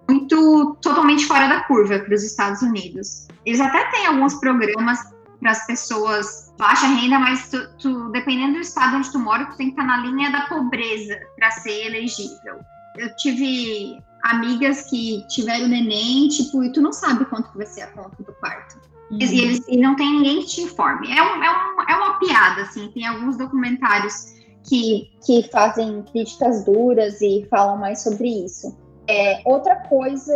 muito 0.09 0.77
totalmente 0.81 1.25
fora 1.25 1.47
da 1.47 1.63
curva 1.63 1.99
para 1.99 2.13
os 2.13 2.23
Estados 2.23 2.61
Unidos. 2.61 3.27
Eles 3.45 3.61
até 3.61 3.89
têm 3.91 4.07
alguns 4.07 4.35
programas 4.35 4.99
para 5.39 5.51
as 5.51 5.65
pessoas 5.65 6.53
baixa 6.57 6.87
renda, 6.87 7.19
mas 7.19 7.49
tu, 7.49 7.69
tu, 7.77 8.09
dependendo 8.11 8.53
do 8.53 8.59
estado 8.59 8.98
onde 8.98 9.11
tu 9.11 9.19
mora, 9.19 9.45
tu 9.45 9.57
tem 9.57 9.67
que 9.67 9.79
estar 9.79 9.87
tá 9.87 9.98
na 9.98 10.05
linha 10.05 10.31
da 10.31 10.41
pobreza 10.41 11.17
para 11.37 11.51
ser 11.51 11.87
elegível. 11.87 12.59
Eu 12.98 13.15
tive 13.15 14.03
amigas 14.24 14.89
que 14.89 15.25
tiveram 15.29 15.67
neném, 15.67 16.27
tipo, 16.27 16.63
e 16.63 16.72
tu 16.72 16.81
não 16.81 16.91
sabe 16.91 17.25
quanto 17.25 17.55
vai 17.55 17.65
ser 17.65 17.81
a 17.81 17.87
conta 17.87 18.22
do 18.22 18.33
parto. 18.33 18.88
Uhum. 19.11 19.17
E, 19.19 19.41
eles, 19.41 19.61
e 19.67 19.77
não 19.77 19.95
tem 19.95 20.11
ninguém 20.11 20.41
que 20.41 20.48
te 20.48 20.61
informe. 20.61 21.11
É, 21.11 21.22
um, 21.22 21.43
é, 21.43 21.50
um, 21.50 21.81
é 21.89 21.95
uma 21.95 22.19
piada, 22.19 22.61
assim. 22.61 22.89
Tem 22.89 23.05
alguns 23.05 23.37
documentários 23.37 24.35
que, 24.67 25.09
que 25.25 25.43
fazem 25.51 26.03
críticas 26.11 26.63
duras 26.65 27.22
e 27.22 27.48
falam 27.50 27.77
mais 27.77 28.03
sobre 28.03 28.45
isso. 28.45 28.77
É, 29.07 29.41
outra 29.43 29.75
coisa 29.75 30.35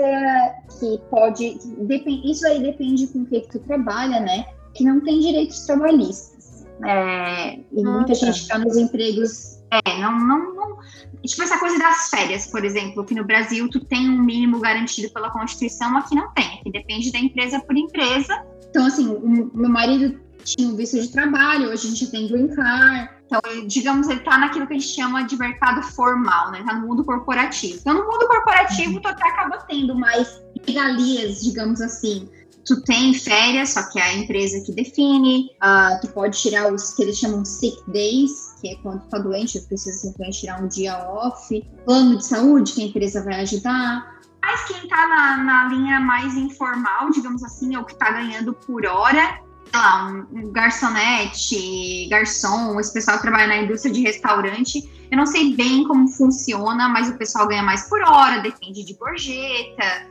que 0.79 0.99
pode. 1.11 1.59
Depend, 1.81 2.29
isso 2.29 2.45
aí 2.47 2.61
depende 2.61 3.05
com 3.07 3.19
o 3.19 3.25
que, 3.25 3.41
que 3.41 3.49
tu 3.51 3.59
trabalha, 3.59 4.19
né? 4.19 4.45
Que 4.73 4.83
não 4.83 4.99
tem 5.01 5.19
direitos 5.19 5.65
trabalhistas. 5.65 6.65
É, 6.83 7.59
e 7.71 7.83
muita 7.83 8.15
gente 8.15 8.41
está 8.41 8.57
nos 8.57 8.75
empregos. 8.75 9.61
É, 9.69 9.99
não, 9.99 10.17
não, 10.19 10.55
não. 10.55 10.77
Tipo, 11.23 11.43
essa 11.43 11.59
coisa 11.59 11.77
das 11.77 12.09
férias, 12.09 12.47
por 12.47 12.65
exemplo, 12.65 13.05
que 13.05 13.13
no 13.13 13.23
Brasil 13.23 13.69
tu 13.69 13.79
tem 13.85 14.09
um 14.09 14.21
mínimo 14.21 14.59
garantido 14.59 15.11
pela 15.13 15.29
Constituição, 15.29 15.95
aqui 15.95 16.15
não 16.15 16.31
tem. 16.33 16.59
Aqui 16.59 16.71
depende 16.71 17.11
da 17.11 17.19
empresa 17.19 17.59
por 17.59 17.77
empresa. 17.77 18.43
Então, 18.73 18.87
assim, 18.87 19.07
o 19.07 19.51
meu 19.53 19.69
marido 19.69 20.19
tinha 20.43 20.67
um 20.67 20.75
visto 20.75 20.99
de 20.99 21.09
trabalho, 21.09 21.69
hoje 21.69 21.85
a 21.85 21.89
gente 21.91 22.07
tem 22.07 22.27
green 22.27 22.47
card. 22.47 23.07
Então, 23.27 23.39
digamos, 23.67 24.09
ele 24.09 24.21
tá 24.21 24.39
naquilo 24.39 24.65
que 24.65 24.73
a 24.73 24.79
gente 24.79 24.89
chama 24.89 25.21
de 25.27 25.37
mercado 25.37 25.83
formal, 25.83 26.49
né? 26.49 26.63
Tá 26.65 26.73
no 26.73 26.87
mundo 26.87 27.05
corporativo. 27.05 27.77
Então, 27.79 27.93
no 27.93 28.03
mundo 28.03 28.27
corporativo, 28.27 28.99
tu 28.99 29.07
até 29.07 29.29
acaba 29.29 29.59
tendo 29.59 29.93
mais 29.93 30.41
regalias, 30.65 31.43
digamos 31.43 31.81
assim. 31.81 32.27
Tu 32.65 32.81
tem 32.81 33.13
férias, 33.13 33.69
só 33.69 33.83
que 33.91 33.99
é 33.99 34.01
a 34.01 34.17
empresa 34.17 34.59
que 34.65 34.71
define. 34.71 35.51
Uh, 35.61 36.01
tu 36.01 36.07
pode 36.07 36.41
tirar 36.41 36.73
os 36.73 36.95
que 36.95 37.03
eles 37.03 37.19
chamam 37.19 37.45
sick 37.45 37.77
days, 37.91 38.55
que 38.59 38.69
é 38.69 38.75
quando 38.77 39.01
tu 39.01 39.09
tá 39.09 39.19
doente, 39.19 39.59
tu 39.59 39.67
precisa 39.67 39.95
simplesmente 39.99 40.39
tirar 40.39 40.63
um 40.63 40.67
dia 40.67 40.97
off. 40.97 41.63
Plano 41.85 42.17
de 42.17 42.25
saúde, 42.25 42.73
que 42.73 42.81
a 42.81 42.85
empresa 42.85 43.23
vai 43.23 43.41
ajudar. 43.41 44.13
Mas 44.45 44.65
quem 44.65 44.83
está 44.83 45.07
na, 45.07 45.37
na, 45.37 45.67
linha 45.69 46.01
mais 46.01 46.35
informal, 46.35 47.09
digamos 47.11 47.41
assim, 47.43 47.75
é 47.75 47.79
o 47.79 47.85
que 47.85 47.93
está 47.93 48.11
ganhando 48.11 48.53
por 48.53 48.85
hora, 48.85 49.39
sei 49.71 49.79
lá, 49.79 50.07
um, 50.07 50.51
garçonete, 50.51 52.07
garçom, 52.09 52.77
esse 52.77 52.91
pessoal 52.91 53.17
que 53.17 53.23
trabalha 53.23 53.47
na 53.47 53.57
indústria 53.63 53.93
de 53.93 54.01
restaurante. 54.01 55.07
Eu 55.09 55.17
não 55.17 55.25
sei 55.25 55.55
bem 55.55 55.85
como 55.85 56.09
funciona, 56.09 56.89
mas 56.89 57.09
o 57.09 57.17
pessoal 57.17 57.47
ganha 57.47 57.63
mais 57.63 57.87
por 57.87 58.01
hora, 58.01 58.41
depende 58.41 58.83
de 58.83 58.93
gorjeta, 58.95 60.07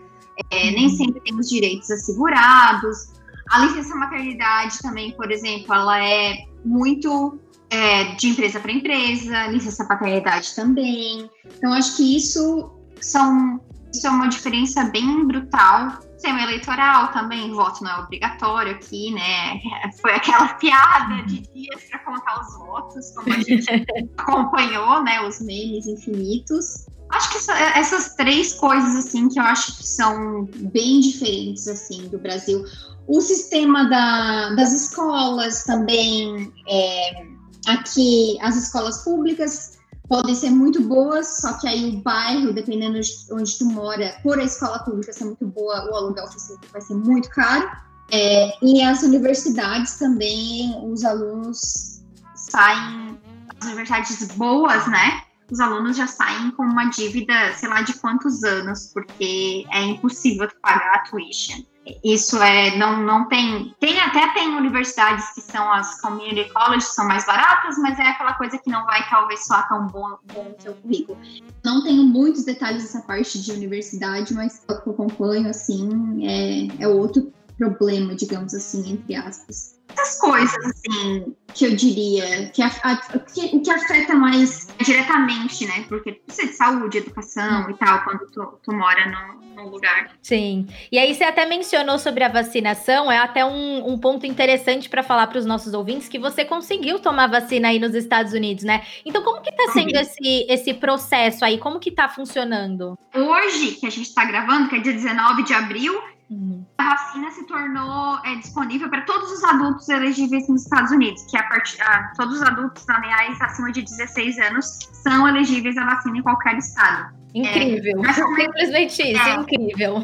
é, 0.51 0.71
nem 0.71 0.87
uhum. 0.87 0.97
sempre 0.97 1.21
tem 1.21 1.38
os 1.38 1.49
direitos 1.51 1.90
assegurados. 1.90 3.12
A 3.51 3.66
licença 3.66 3.95
maternidade 3.95 4.79
também, 4.81 5.12
por 5.12 5.31
exemplo, 5.31 5.75
ela 5.75 6.03
é 6.03 6.47
muito 6.64 7.38
é, 7.68 8.14
de 8.14 8.29
empresa 8.29 8.59
para 8.61 8.73
empresa, 8.73 9.49
licença 9.49 9.85
paternidade 9.85 10.55
também. 10.55 11.31
Então, 11.45 11.75
acho 11.75 11.99
que 11.99 12.16
isso 12.16 12.73
são 12.99 13.61
isso 13.92 14.07
é 14.07 14.11
uma 14.11 14.28
diferença 14.28 14.85
bem 14.85 15.26
brutal. 15.26 16.00
Sistema 16.14 16.42
eleitoral 16.42 17.09
também, 17.09 17.52
voto 17.52 17.85
não 17.85 17.90
é 17.90 17.98
obrigatório 17.98 18.72
aqui, 18.72 19.12
né? 19.12 19.61
Foi 20.00 20.12
aquela 20.12 20.55
piada 20.55 21.22
de 21.26 21.40
dias 21.40 21.83
para 21.90 21.98
contar 22.00 22.40
os 22.40 22.59
votos, 22.59 23.11
como 23.14 23.35
a 23.35 23.40
gente 23.40 23.66
acompanhou, 24.16 25.02
né? 25.02 25.20
Os 25.26 25.40
memes 25.40 25.87
infinitos. 25.87 26.87
Acho 27.11 27.31
que 27.31 27.50
essas 27.78 28.14
três 28.14 28.55
coisas, 28.55 28.96
assim, 28.96 29.28
que 29.28 29.38
eu 29.38 29.42
acho 29.42 29.76
que 29.76 29.87
são 29.87 30.48
bem 30.72 31.00
diferentes, 31.00 31.68
assim, 31.68 32.09
do 32.09 32.18
Brasil. 32.18 32.64
O 33.07 33.20
sistema 33.20 33.85
da, 33.85 34.55
das 34.55 34.72
escolas 34.72 35.64
também, 35.64 36.50
é, 36.66 37.26
aqui, 37.68 38.38
as 38.40 38.57
escolas 38.57 39.05
públicas 39.05 39.82
podem 40.12 40.35
ser 40.35 40.51
muito 40.51 40.83
boas, 40.83 41.40
só 41.40 41.55
que 41.55 41.66
aí 41.66 41.88
o 41.88 42.03
bairro, 42.03 42.53
dependendo 42.53 43.01
de 43.01 43.11
onde 43.31 43.57
tu 43.57 43.64
mora, 43.64 44.14
por 44.22 44.38
a 44.38 44.44
escola 44.44 44.79
pública 44.81 45.11
ser 45.11 45.25
muito 45.25 45.46
boa, 45.46 45.90
o 45.90 45.96
aluguel 45.96 46.27
vai 46.70 46.83
ser 46.83 46.94
muito 46.96 47.31
caro. 47.31 47.66
É, 48.11 48.53
e 48.62 48.83
as 48.83 49.03
universidades 49.03 49.98
também, 49.98 50.79
os 50.85 51.03
alunos 51.03 52.05
saem, 52.35 53.18
as 53.59 53.64
universidades 53.64 54.29
boas, 54.37 54.87
né? 54.87 55.22
Os 55.51 55.59
alunos 55.61 55.96
já 55.96 56.07
saem 56.07 56.51
com 56.51 56.64
uma 56.64 56.90
dívida, 56.90 57.55
sei 57.55 57.70
lá 57.70 57.81
de 57.81 57.94
quantos 57.94 58.44
anos, 58.44 58.90
porque 58.92 59.64
é 59.72 59.83
impossível 59.83 60.46
pagar 60.61 60.96
a 60.96 60.98
tuition. 61.09 61.62
Isso 62.05 62.40
é, 62.40 62.77
não, 62.77 63.03
não 63.03 63.29
tem, 63.29 63.75
tem 63.81 63.99
até 64.01 64.33
tem 64.35 64.55
universidades 64.57 65.33
que 65.35 65.40
são 65.40 65.73
as 65.73 66.01
community 66.01 66.49
colleges, 66.53 66.95
são 66.95 67.07
mais 67.07 67.27
baratas, 67.27 67.77
mas 67.79 67.99
é 67.99 68.03
aquela 68.03 68.35
coisa 68.35 68.57
que 68.57 68.71
não 68.71 68.85
vai 68.87 69.09
talvez 69.09 69.45
soar 69.45 69.68
tão 69.68 69.88
bom, 69.88 70.16
bom 70.33 70.55
seu 70.59 70.75
currículo. 70.75 71.18
Não 71.64 71.83
tenho 71.83 72.05
muitos 72.05 72.45
detalhes 72.45 72.85
dessa 72.85 73.01
parte 73.01 73.42
de 73.42 73.51
universidade, 73.51 74.33
mas 74.33 74.62
o 74.68 74.81
que 74.81 74.88
eu 74.88 74.92
acompanho, 74.92 75.49
assim, 75.51 76.25
é, 76.25 76.85
é 76.85 76.88
outro 76.88 77.33
problema, 77.59 78.14
digamos 78.14 78.55
assim, 78.55 78.92
entre 78.92 79.16
aspas. 79.16 79.82
Essas 79.92 80.18
coisas, 80.18 80.57
assim, 80.66 81.35
que 81.55 81.66
eu 81.66 81.76
diria, 81.76 82.48
que, 82.48 82.62
a, 82.62 82.66
a, 82.83 82.96
que, 83.18 83.61
que 83.61 83.70
afeta 83.70 84.14
mais 84.14 84.68
diretamente, 84.81 85.66
né? 85.66 85.85
Porque 85.88 86.12
precisa 86.12 86.48
de 86.48 86.55
saúde, 86.55 86.98
educação 86.98 87.70
e 87.70 87.74
tal, 87.74 88.02
quando 88.05 88.26
tu, 88.31 88.59
tu 88.62 88.72
mora 88.72 89.07
num, 89.07 89.55
num 89.55 89.68
lugar. 89.68 90.12
Sim. 90.22 90.66
E 90.90 90.98
aí 90.98 91.14
você 91.14 91.24
até 91.24 91.46
mencionou 91.46 91.98
sobre 91.98 92.24
a 92.24 92.28
vacinação, 92.28 93.11
é 93.11 93.18
até 93.18 93.44
um, 93.44 93.92
um 93.92 93.98
ponto 93.98 94.26
interessante 94.26 94.88
para 94.88 95.02
falar 95.02 95.26
para 95.26 95.38
os 95.38 95.46
nossos 95.46 95.74
ouvintes 95.74 96.09
que 96.09 96.18
você 96.18 96.44
conseguiu 96.44 96.98
tomar 96.98 97.28
vacina 97.28 97.68
aí 97.68 97.78
nos 97.78 97.94
Estados 97.94 98.33
Unidos, 98.33 98.64
né? 98.64 98.85
Então, 99.05 99.22
como 99.22 99.42
que 99.42 99.52
tá 99.52 99.72
sendo 99.72 99.96
esse, 99.96 100.46
esse 100.48 100.74
processo 100.74 101.44
aí? 101.44 101.59
Como 101.59 101.78
que 101.78 101.90
tá 101.90 102.09
funcionando? 102.09 102.98
Hoje, 103.14 103.72
que 103.72 103.87
a 103.87 103.90
gente 103.90 104.09
está 104.09 104.24
gravando, 104.24 104.68
que 104.68 104.76
é 104.76 104.81
dia 104.81 104.92
19 104.92 105.42
de 105.42 105.52
abril, 105.52 106.00
Uhum. 106.33 106.64
A 106.79 106.88
vacina 106.88 107.31
se 107.31 107.47
tornou 107.47 108.18
é, 108.25 108.37
disponível 108.37 108.88
para 108.88 109.03
todos 109.03 109.31
os 109.31 109.45
adultos 109.45 109.87
elegíveis 109.90 110.49
nos 110.49 110.62
Estados 110.62 110.90
Unidos, 110.90 111.23
que 111.31 111.37
a 111.37 111.42
part... 111.42 111.81
a, 111.83 112.12
todos 112.16 112.37
os 112.37 112.42
adultos, 112.42 112.88
aliás, 112.88 113.38
acima 113.42 113.71
de 113.71 113.83
16 113.83 114.38
anos, 114.38 114.79
são 115.03 115.29
elegíveis 115.29 115.77
à 115.77 115.85
vacina 115.85 116.16
em 116.16 116.23
qualquer 116.23 116.57
estado. 116.57 117.14
Incrível. 117.35 118.03
É, 118.05 118.12
Simplesmente 118.12 119.03
isso, 119.03 119.29
é, 119.29 119.35
incrível. 119.35 119.95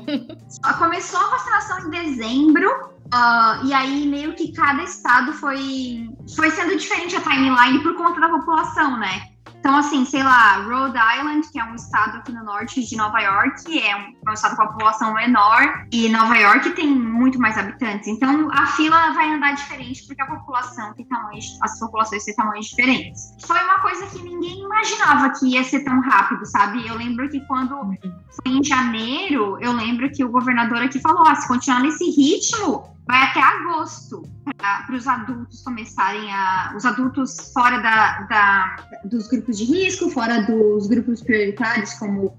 Começou 0.78 1.20
a 1.20 1.30
vacinação 1.30 1.86
em 1.86 1.90
dezembro, 1.90 2.68
uh, 2.68 3.66
e 3.66 3.72
aí 3.72 4.06
meio 4.06 4.34
que 4.34 4.52
cada 4.52 4.82
estado 4.82 5.32
foi, 5.32 6.10
foi 6.36 6.50
sendo 6.50 6.76
diferente 6.76 7.16
a 7.16 7.20
timeline 7.20 7.82
por 7.82 7.94
conta 7.96 8.20
da 8.20 8.28
população, 8.28 8.98
né? 8.98 9.22
Então, 9.58 9.76
assim, 9.76 10.04
sei 10.04 10.22
lá, 10.22 10.56
Rhode 10.62 10.96
Island, 10.96 11.48
que 11.50 11.58
é 11.58 11.64
um 11.64 11.74
estado 11.74 12.18
aqui 12.18 12.32
no 12.32 12.44
norte 12.44 12.82
de 12.84 12.96
Nova 12.96 13.20
York, 13.20 13.78
é 13.78 13.96
um, 13.96 14.14
é 14.26 14.30
um 14.30 14.32
estado 14.32 14.56
com 14.56 14.62
a 14.62 14.66
população 14.68 15.14
menor, 15.14 15.86
e 15.92 16.08
Nova 16.08 16.36
York 16.36 16.70
tem 16.70 16.88
muito 16.88 17.38
mais 17.38 17.56
habitantes. 17.58 18.08
Então, 18.08 18.48
a 18.52 18.66
fila 18.66 19.12
vai 19.12 19.32
andar 19.32 19.54
diferente 19.54 20.06
porque 20.06 20.22
a 20.22 20.26
população 20.26 20.94
tem 20.94 21.06
tamanhos, 21.06 21.58
as 21.62 21.78
populações 21.78 22.24
têm 22.24 22.34
tamanhos 22.34 22.66
diferentes. 22.66 23.34
Foi 23.46 23.62
uma 23.62 23.80
coisa 23.80 24.06
que 24.06 24.22
ninguém 24.22 24.62
imaginava 24.62 25.30
que 25.30 25.46
ia 25.46 25.64
ser 25.64 25.84
tão 25.84 26.00
rápido, 26.00 26.44
sabe? 26.46 26.86
Eu 26.86 26.96
lembro 26.96 27.28
que 27.28 27.40
quando 27.46 27.76
foi 27.76 28.52
em 28.52 28.62
janeiro, 28.62 29.58
eu 29.60 29.72
lembro 29.72 30.10
que 30.10 30.24
o 30.24 30.30
governador 30.30 30.78
aqui 30.82 31.00
falou: 31.00 31.26
ah, 31.26 31.34
se 31.34 31.48
continuar 31.48 31.80
nesse 31.80 32.04
ritmo, 32.10 32.97
vai 33.08 33.22
até 33.22 33.40
agosto 33.40 34.22
para 34.58 34.94
os 34.94 35.08
adultos 35.08 35.62
começarem 35.62 36.30
a. 36.30 36.74
Os 36.76 36.84
adultos 36.84 37.52
fora 37.52 37.78
da, 37.78 38.20
da, 38.28 38.76
dos 39.06 39.26
grupos 39.28 39.56
de 39.56 39.64
risco, 39.64 40.10
fora 40.10 40.42
dos 40.42 40.86
grupos 40.86 41.22
prioritários, 41.22 41.94
como 41.94 42.36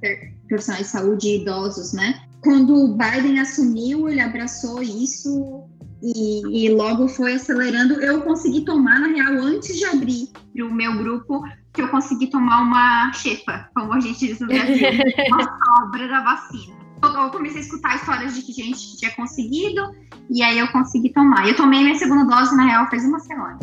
profissionais 0.48 0.86
de 0.86 0.92
saúde 0.92 1.28
e 1.28 1.42
idosos, 1.42 1.92
né? 1.94 2.22
Quando 2.44 2.74
o 2.74 2.96
Biden 2.96 3.40
assumiu, 3.40 4.08
ele 4.08 4.22
abraçou 4.22 4.82
isso 4.82 5.68
e, 6.02 6.66
e, 6.66 6.70
logo 6.70 7.10
foi 7.10 7.34
acelerando. 7.34 7.96
Eu 7.96 8.22
consegui 8.22 8.62
tomar, 8.62 9.00
na 9.00 9.08
real, 9.08 9.44
antes 9.44 9.76
de 9.76 9.86
abrir 9.86 10.30
o 10.62 10.72
meu 10.72 10.98
grupo, 10.98 11.44
que 11.74 11.82
eu 11.82 11.90
consegui 11.90 12.28
tomar 12.28 12.62
uma 12.62 13.12
chefa, 13.12 13.70
como 13.76 13.94
a 13.94 14.00
gente 14.00 14.20
diz 14.20 14.40
no 14.40 14.48
Brasil, 14.48 14.88
uma 15.30 15.60
sobra 15.66 16.08
da 16.08 16.22
vacina 16.22 16.80
eu 17.02 17.30
comecei 17.32 17.60
a 17.62 17.64
escutar 17.64 17.96
histórias 17.96 18.36
de 18.36 18.42
que 18.42 18.52
gente 18.52 18.98
tinha 18.98 19.12
conseguido, 19.12 19.82
e 20.30 20.44
aí 20.44 20.60
eu 20.60 20.68
consegui 20.70 21.10
tomar. 21.10 21.48
Eu 21.48 21.56
tomei 21.56 21.84
minha 21.84 21.96
segunda 21.96 22.24
dose, 22.26 22.56
na 22.56 22.66
real, 22.66 22.90
faz 22.90 23.06
uma 23.06 23.20
semana. 23.20 23.58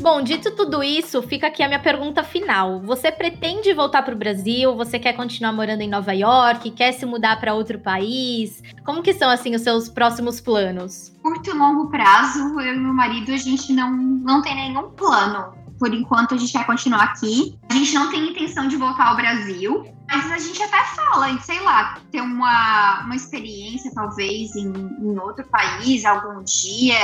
Bom, 0.00 0.20
dito 0.20 0.50
tudo 0.56 0.82
isso, 0.82 1.22
fica 1.22 1.46
aqui 1.46 1.62
a 1.62 1.68
minha 1.68 1.78
pergunta 1.78 2.24
final. 2.24 2.80
Você 2.80 3.12
pretende 3.12 3.72
voltar 3.72 4.02
para 4.02 4.12
o 4.12 4.18
Brasil? 4.18 4.74
Você 4.74 4.98
quer 4.98 5.12
continuar 5.12 5.52
morando 5.52 5.80
em 5.80 5.88
Nova 5.88 6.12
York? 6.12 6.72
Quer 6.72 6.90
se 6.90 7.06
mudar 7.06 7.38
para 7.38 7.54
outro 7.54 7.78
país? 7.78 8.60
Como 8.84 9.00
que 9.00 9.14
são 9.14 9.30
assim 9.30 9.54
os 9.54 9.62
seus 9.62 9.88
próximos 9.88 10.40
planos? 10.40 11.16
Curto 11.22 11.50
e 11.50 11.52
longo 11.52 11.88
prazo, 11.88 12.40
eu 12.60 12.74
e 12.74 12.78
meu 12.80 12.92
marido 12.92 13.30
a 13.30 13.36
gente 13.36 13.72
não 13.72 13.92
não 13.92 14.42
tem 14.42 14.56
nenhum 14.56 14.90
plano 14.90 15.61
por 15.82 15.92
enquanto 15.92 16.32
a 16.32 16.36
gente 16.36 16.52
quer 16.52 16.64
continuar 16.64 17.02
aqui. 17.02 17.58
A 17.68 17.74
gente 17.74 17.92
não 17.92 18.08
tem 18.08 18.30
intenção 18.30 18.68
de 18.68 18.76
voltar 18.76 19.08
ao 19.08 19.16
Brasil, 19.16 19.84
mas 20.06 20.30
a 20.30 20.38
gente 20.38 20.62
até 20.62 20.80
fala, 20.94 21.36
sei 21.40 21.60
lá, 21.60 21.98
ter 22.12 22.20
uma, 22.20 23.02
uma 23.04 23.16
experiência 23.16 23.90
talvez 23.92 24.54
em, 24.54 24.70
em 24.70 25.18
outro 25.18 25.44
país 25.48 26.04
algum 26.04 26.40
dia. 26.44 27.00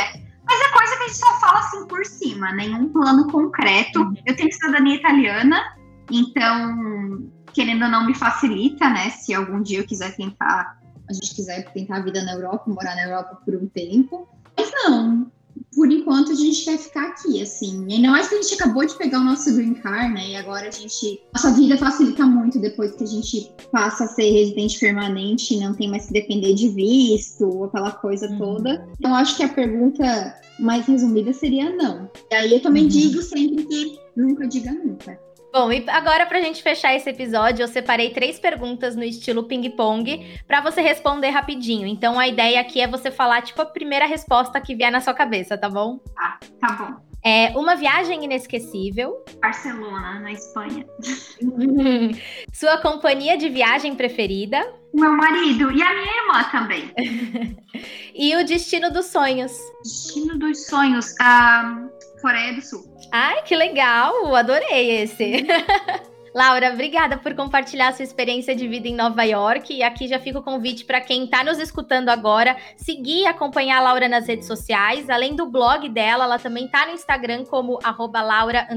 Mas 0.46 0.60
é 0.60 0.68
coisa 0.70 0.96
que 0.96 1.02
a 1.02 1.06
gente 1.08 1.16
só 1.16 1.40
fala 1.40 1.58
assim 1.58 1.88
por 1.88 2.06
cima, 2.06 2.52
nenhum 2.52 2.88
plano 2.92 3.26
concreto. 3.32 4.00
Uhum. 4.00 4.14
Eu 4.24 4.36
tenho 4.36 4.52
cidadania 4.52 4.94
italiana, 4.94 5.60
então, 6.08 7.28
querendo 7.52 7.82
ou 7.82 7.90
não, 7.90 8.06
me 8.06 8.14
facilita, 8.14 8.88
né? 8.88 9.10
Se 9.10 9.34
algum 9.34 9.60
dia 9.60 9.80
eu 9.80 9.86
quiser 9.88 10.14
tentar, 10.14 10.78
a 11.10 11.12
gente 11.12 11.34
quiser 11.34 11.64
tentar 11.72 11.96
a 11.96 12.02
vida 12.02 12.22
na 12.22 12.34
Europa, 12.34 12.62
morar 12.68 12.94
na 12.94 13.06
Europa 13.06 13.40
por 13.44 13.56
um 13.56 13.66
tempo. 13.66 14.28
Mas 14.56 14.70
não, 14.84 15.32
por 15.78 15.92
enquanto 15.92 16.32
a 16.32 16.34
gente 16.34 16.64
quer 16.64 16.76
ficar 16.76 17.10
aqui, 17.10 17.40
assim. 17.40 17.86
Ainda 17.88 18.10
mais 18.10 18.28
que 18.28 18.34
a 18.34 18.42
gente 18.42 18.54
acabou 18.54 18.84
de 18.84 18.98
pegar 18.98 19.20
o 19.20 19.24
nosso 19.24 19.54
green 19.54 19.74
card, 19.74 20.12
né? 20.12 20.30
E 20.30 20.36
agora 20.36 20.66
a 20.66 20.70
gente. 20.72 21.22
Nossa 21.32 21.52
vida 21.52 21.78
facilita 21.78 22.26
muito 22.26 22.58
depois 22.58 22.96
que 22.96 23.04
a 23.04 23.06
gente 23.06 23.48
passa 23.70 24.02
a 24.02 24.08
ser 24.08 24.28
residente 24.28 24.76
permanente, 24.80 25.56
não 25.56 25.72
tem 25.72 25.88
mais 25.88 26.06
que 26.06 26.14
depender 26.14 26.52
de 26.54 26.68
visto, 26.70 27.62
aquela 27.62 27.92
coisa 27.92 28.28
uhum. 28.28 28.38
toda. 28.38 28.88
Então 28.98 29.14
acho 29.14 29.36
que 29.36 29.44
a 29.44 29.48
pergunta 29.48 30.34
mais 30.58 30.84
resumida 30.84 31.32
seria 31.32 31.70
não. 31.70 32.10
E 32.28 32.34
aí 32.34 32.52
eu 32.52 32.60
também 32.60 32.82
uhum. 32.82 32.88
digo 32.88 33.22
sempre 33.22 33.64
que 33.64 34.00
nunca 34.16 34.48
diga 34.48 34.72
nunca. 34.72 35.27
Bom, 35.52 35.72
e 35.72 35.84
agora 35.88 36.26
para 36.26 36.38
a 36.38 36.42
gente 36.42 36.62
fechar 36.62 36.94
esse 36.94 37.08
episódio, 37.08 37.62
eu 37.62 37.68
separei 37.68 38.10
três 38.10 38.38
perguntas 38.38 38.94
no 38.94 39.02
estilo 39.02 39.44
ping-pong 39.44 40.40
para 40.46 40.60
você 40.60 40.80
responder 40.80 41.30
rapidinho. 41.30 41.86
Então 41.86 42.18
a 42.18 42.28
ideia 42.28 42.60
aqui 42.60 42.80
é 42.80 42.86
você 42.86 43.10
falar 43.10 43.42
tipo 43.42 43.60
a 43.62 43.66
primeira 43.66 44.06
resposta 44.06 44.60
que 44.60 44.74
vier 44.74 44.92
na 44.92 45.00
sua 45.00 45.14
cabeça, 45.14 45.56
tá 45.56 45.68
bom? 45.68 46.00
Ah, 46.16 46.38
tá 46.60 46.72
bom. 46.72 47.08
É 47.24 47.50
uma 47.56 47.74
viagem 47.74 48.24
inesquecível. 48.24 49.24
Barcelona, 49.40 50.20
na 50.20 50.32
Espanha. 50.32 50.86
Sua 52.52 52.78
companhia 52.78 53.36
de 53.36 53.48
viagem 53.48 53.94
preferida. 53.96 54.72
Meu 54.94 55.12
marido 55.12 55.70
e 55.72 55.82
a 55.82 55.94
minha 55.94 56.22
irmã 56.22 56.44
também. 56.50 56.92
e 58.14 58.36
o 58.36 58.46
destino 58.46 58.90
dos 58.90 59.06
sonhos. 59.06 59.52
Destino 59.82 60.38
dos 60.38 60.66
sonhos. 60.66 61.12
Um, 61.20 61.90
Coreia 62.20 62.54
do 62.54 62.60
Sul. 62.60 62.84
Ai, 63.12 63.42
que 63.42 63.56
legal! 63.56 64.34
Adorei 64.34 65.02
esse. 65.02 65.46
Laura, 66.34 66.72
obrigada 66.72 67.16
por 67.16 67.34
compartilhar 67.34 67.92
sua 67.92 68.04
experiência 68.04 68.54
de 68.54 68.68
vida 68.68 68.86
em 68.86 68.94
Nova 68.94 69.24
York. 69.24 69.74
E 69.74 69.82
aqui 69.82 70.06
já 70.06 70.18
fica 70.18 70.38
o 70.38 70.42
convite 70.42 70.84
para 70.84 71.00
quem 71.00 71.24
está 71.24 71.42
nos 71.42 71.58
escutando 71.58 72.10
agora, 72.10 72.56
seguir 72.76 73.22
e 73.22 73.26
acompanhar 73.26 73.78
a 73.78 73.80
Laura 73.80 74.08
nas 74.08 74.26
redes 74.26 74.46
sociais. 74.46 75.08
Além 75.08 75.34
do 75.34 75.46
blog 75.46 75.88
dela, 75.88 76.24
ela 76.24 76.38
também 76.38 76.66
está 76.66 76.86
no 76.86 76.92
Instagram 76.92 77.44
como 77.44 77.78
Laura 78.22 78.68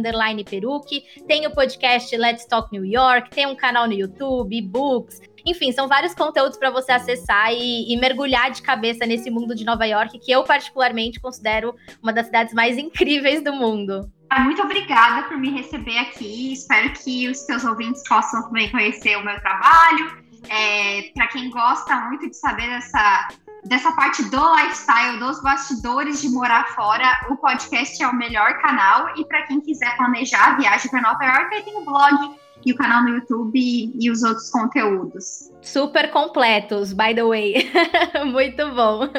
Peruque. 0.43 1.03
Tem 1.27 1.45
o 1.45 1.51
podcast 1.51 2.15
Let's 2.15 2.45
Talk 2.45 2.69
New 2.71 2.85
York, 2.85 3.29
tem 3.29 3.45
um 3.45 3.55
canal 3.55 3.85
no 3.85 3.93
YouTube, 3.93 4.59
books. 4.61 5.21
Enfim, 5.45 5.71
são 5.71 5.87
vários 5.87 6.13
conteúdos 6.13 6.57
para 6.57 6.69
você 6.69 6.91
acessar 6.91 7.51
e, 7.53 7.93
e, 7.93 7.97
mergulhar 7.97 8.51
de 8.51 8.61
cabeça 8.61 9.05
nesse 9.05 9.29
mundo 9.29 9.55
de 9.55 9.65
Nova 9.65 9.85
York, 9.85 10.19
que 10.19 10.31
eu 10.31 10.43
particularmente 10.43 11.19
considero 11.19 11.75
uma 12.01 12.13
das 12.13 12.27
cidades 12.27 12.53
mais 12.53 12.77
incríveis 12.77 13.43
do 13.43 13.53
mundo. 13.53 14.11
Muito 14.39 14.61
obrigada 14.61 15.27
por 15.27 15.37
me 15.37 15.49
receber 15.49 15.97
aqui. 15.97 16.53
Espero 16.53 16.91
que 16.93 17.27
os 17.27 17.39
seus 17.39 17.65
ouvintes 17.65 18.01
possam 18.07 18.43
também 18.43 18.69
conhecer 18.71 19.17
o 19.17 19.25
meu 19.25 19.39
trabalho. 19.41 20.23
É, 20.49 21.11
para 21.13 21.27
quem 21.27 21.49
gosta 21.49 21.95
muito 22.07 22.29
de 22.29 22.35
saber 22.35 22.67
dessa, 22.67 23.27
dessa 23.63 23.91
parte 23.93 24.23
do 24.29 24.55
lifestyle, 24.55 25.19
dos 25.19 25.41
bastidores 25.41 26.21
de 26.21 26.29
morar 26.29 26.67
fora, 26.75 27.09
o 27.29 27.37
podcast 27.37 28.01
é 28.01 28.07
o 28.07 28.15
melhor 28.15 28.59
canal. 28.61 29.13
E 29.17 29.25
para 29.25 29.43
quem 29.43 29.61
quiser 29.61 29.95
planejar 29.97 30.53
a 30.53 30.57
viagem 30.57 30.89
para 30.89 31.01
Nova 31.01 31.23
York, 31.23 31.55
aí 31.55 31.63
tem 31.63 31.75
o 31.75 31.85
blog 31.85 32.35
e 32.65 32.71
o 32.71 32.75
canal 32.75 33.03
no 33.03 33.09
YouTube 33.09 33.59
e, 33.59 34.11
os 34.11 34.23
outros 34.23 34.49
conteúdos. 34.49 35.51
Super 35.61 36.11
completos, 36.11 36.93
by 36.93 37.13
the 37.15 37.23
way. 37.23 37.71
Muito 38.25 38.69
bom. 38.73 39.09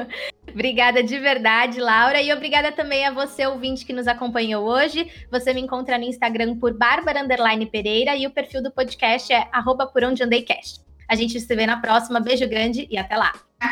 Obrigada 0.48 1.02
de 1.02 1.18
verdade, 1.18 1.81
Laura. 1.81 2.20
E 2.20 2.33
obrigada 2.33 2.70
também 2.70 3.07
a 3.07 3.12
você, 3.12 3.46
ouvinte, 3.46 3.85
que 3.85 3.92
nos 3.92 4.07
acompanhou 4.07 4.64
hoje. 4.64 5.11
Você 5.31 5.52
me 5.52 5.61
encontra 5.61 5.98
no 5.98 6.05
Instagram 6.05 6.57
por 6.59 6.76
Bárbara 6.76 7.26
Pereira 7.70 8.16
e 8.16 8.26
o 8.26 8.31
perfil 8.31 8.62
do 8.62 8.70
podcast 8.70 9.33
é 9.33 9.48
arroba 9.52 9.87
por 9.87 10.05
onde 10.05 10.22
andei 10.22 10.42
cast. 10.42 10.82
A 11.12 11.14
gente 11.14 11.38
se 11.38 11.55
vê 11.55 11.66
na 11.66 11.77
próxima. 11.77 12.20
Beijo 12.20 12.48
grande 12.48 12.88
e 12.90 12.96
até 12.96 13.18
lá. 13.18 13.35
Tchau, 13.61 13.70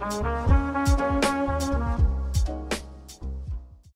tchau. 0.00 0.61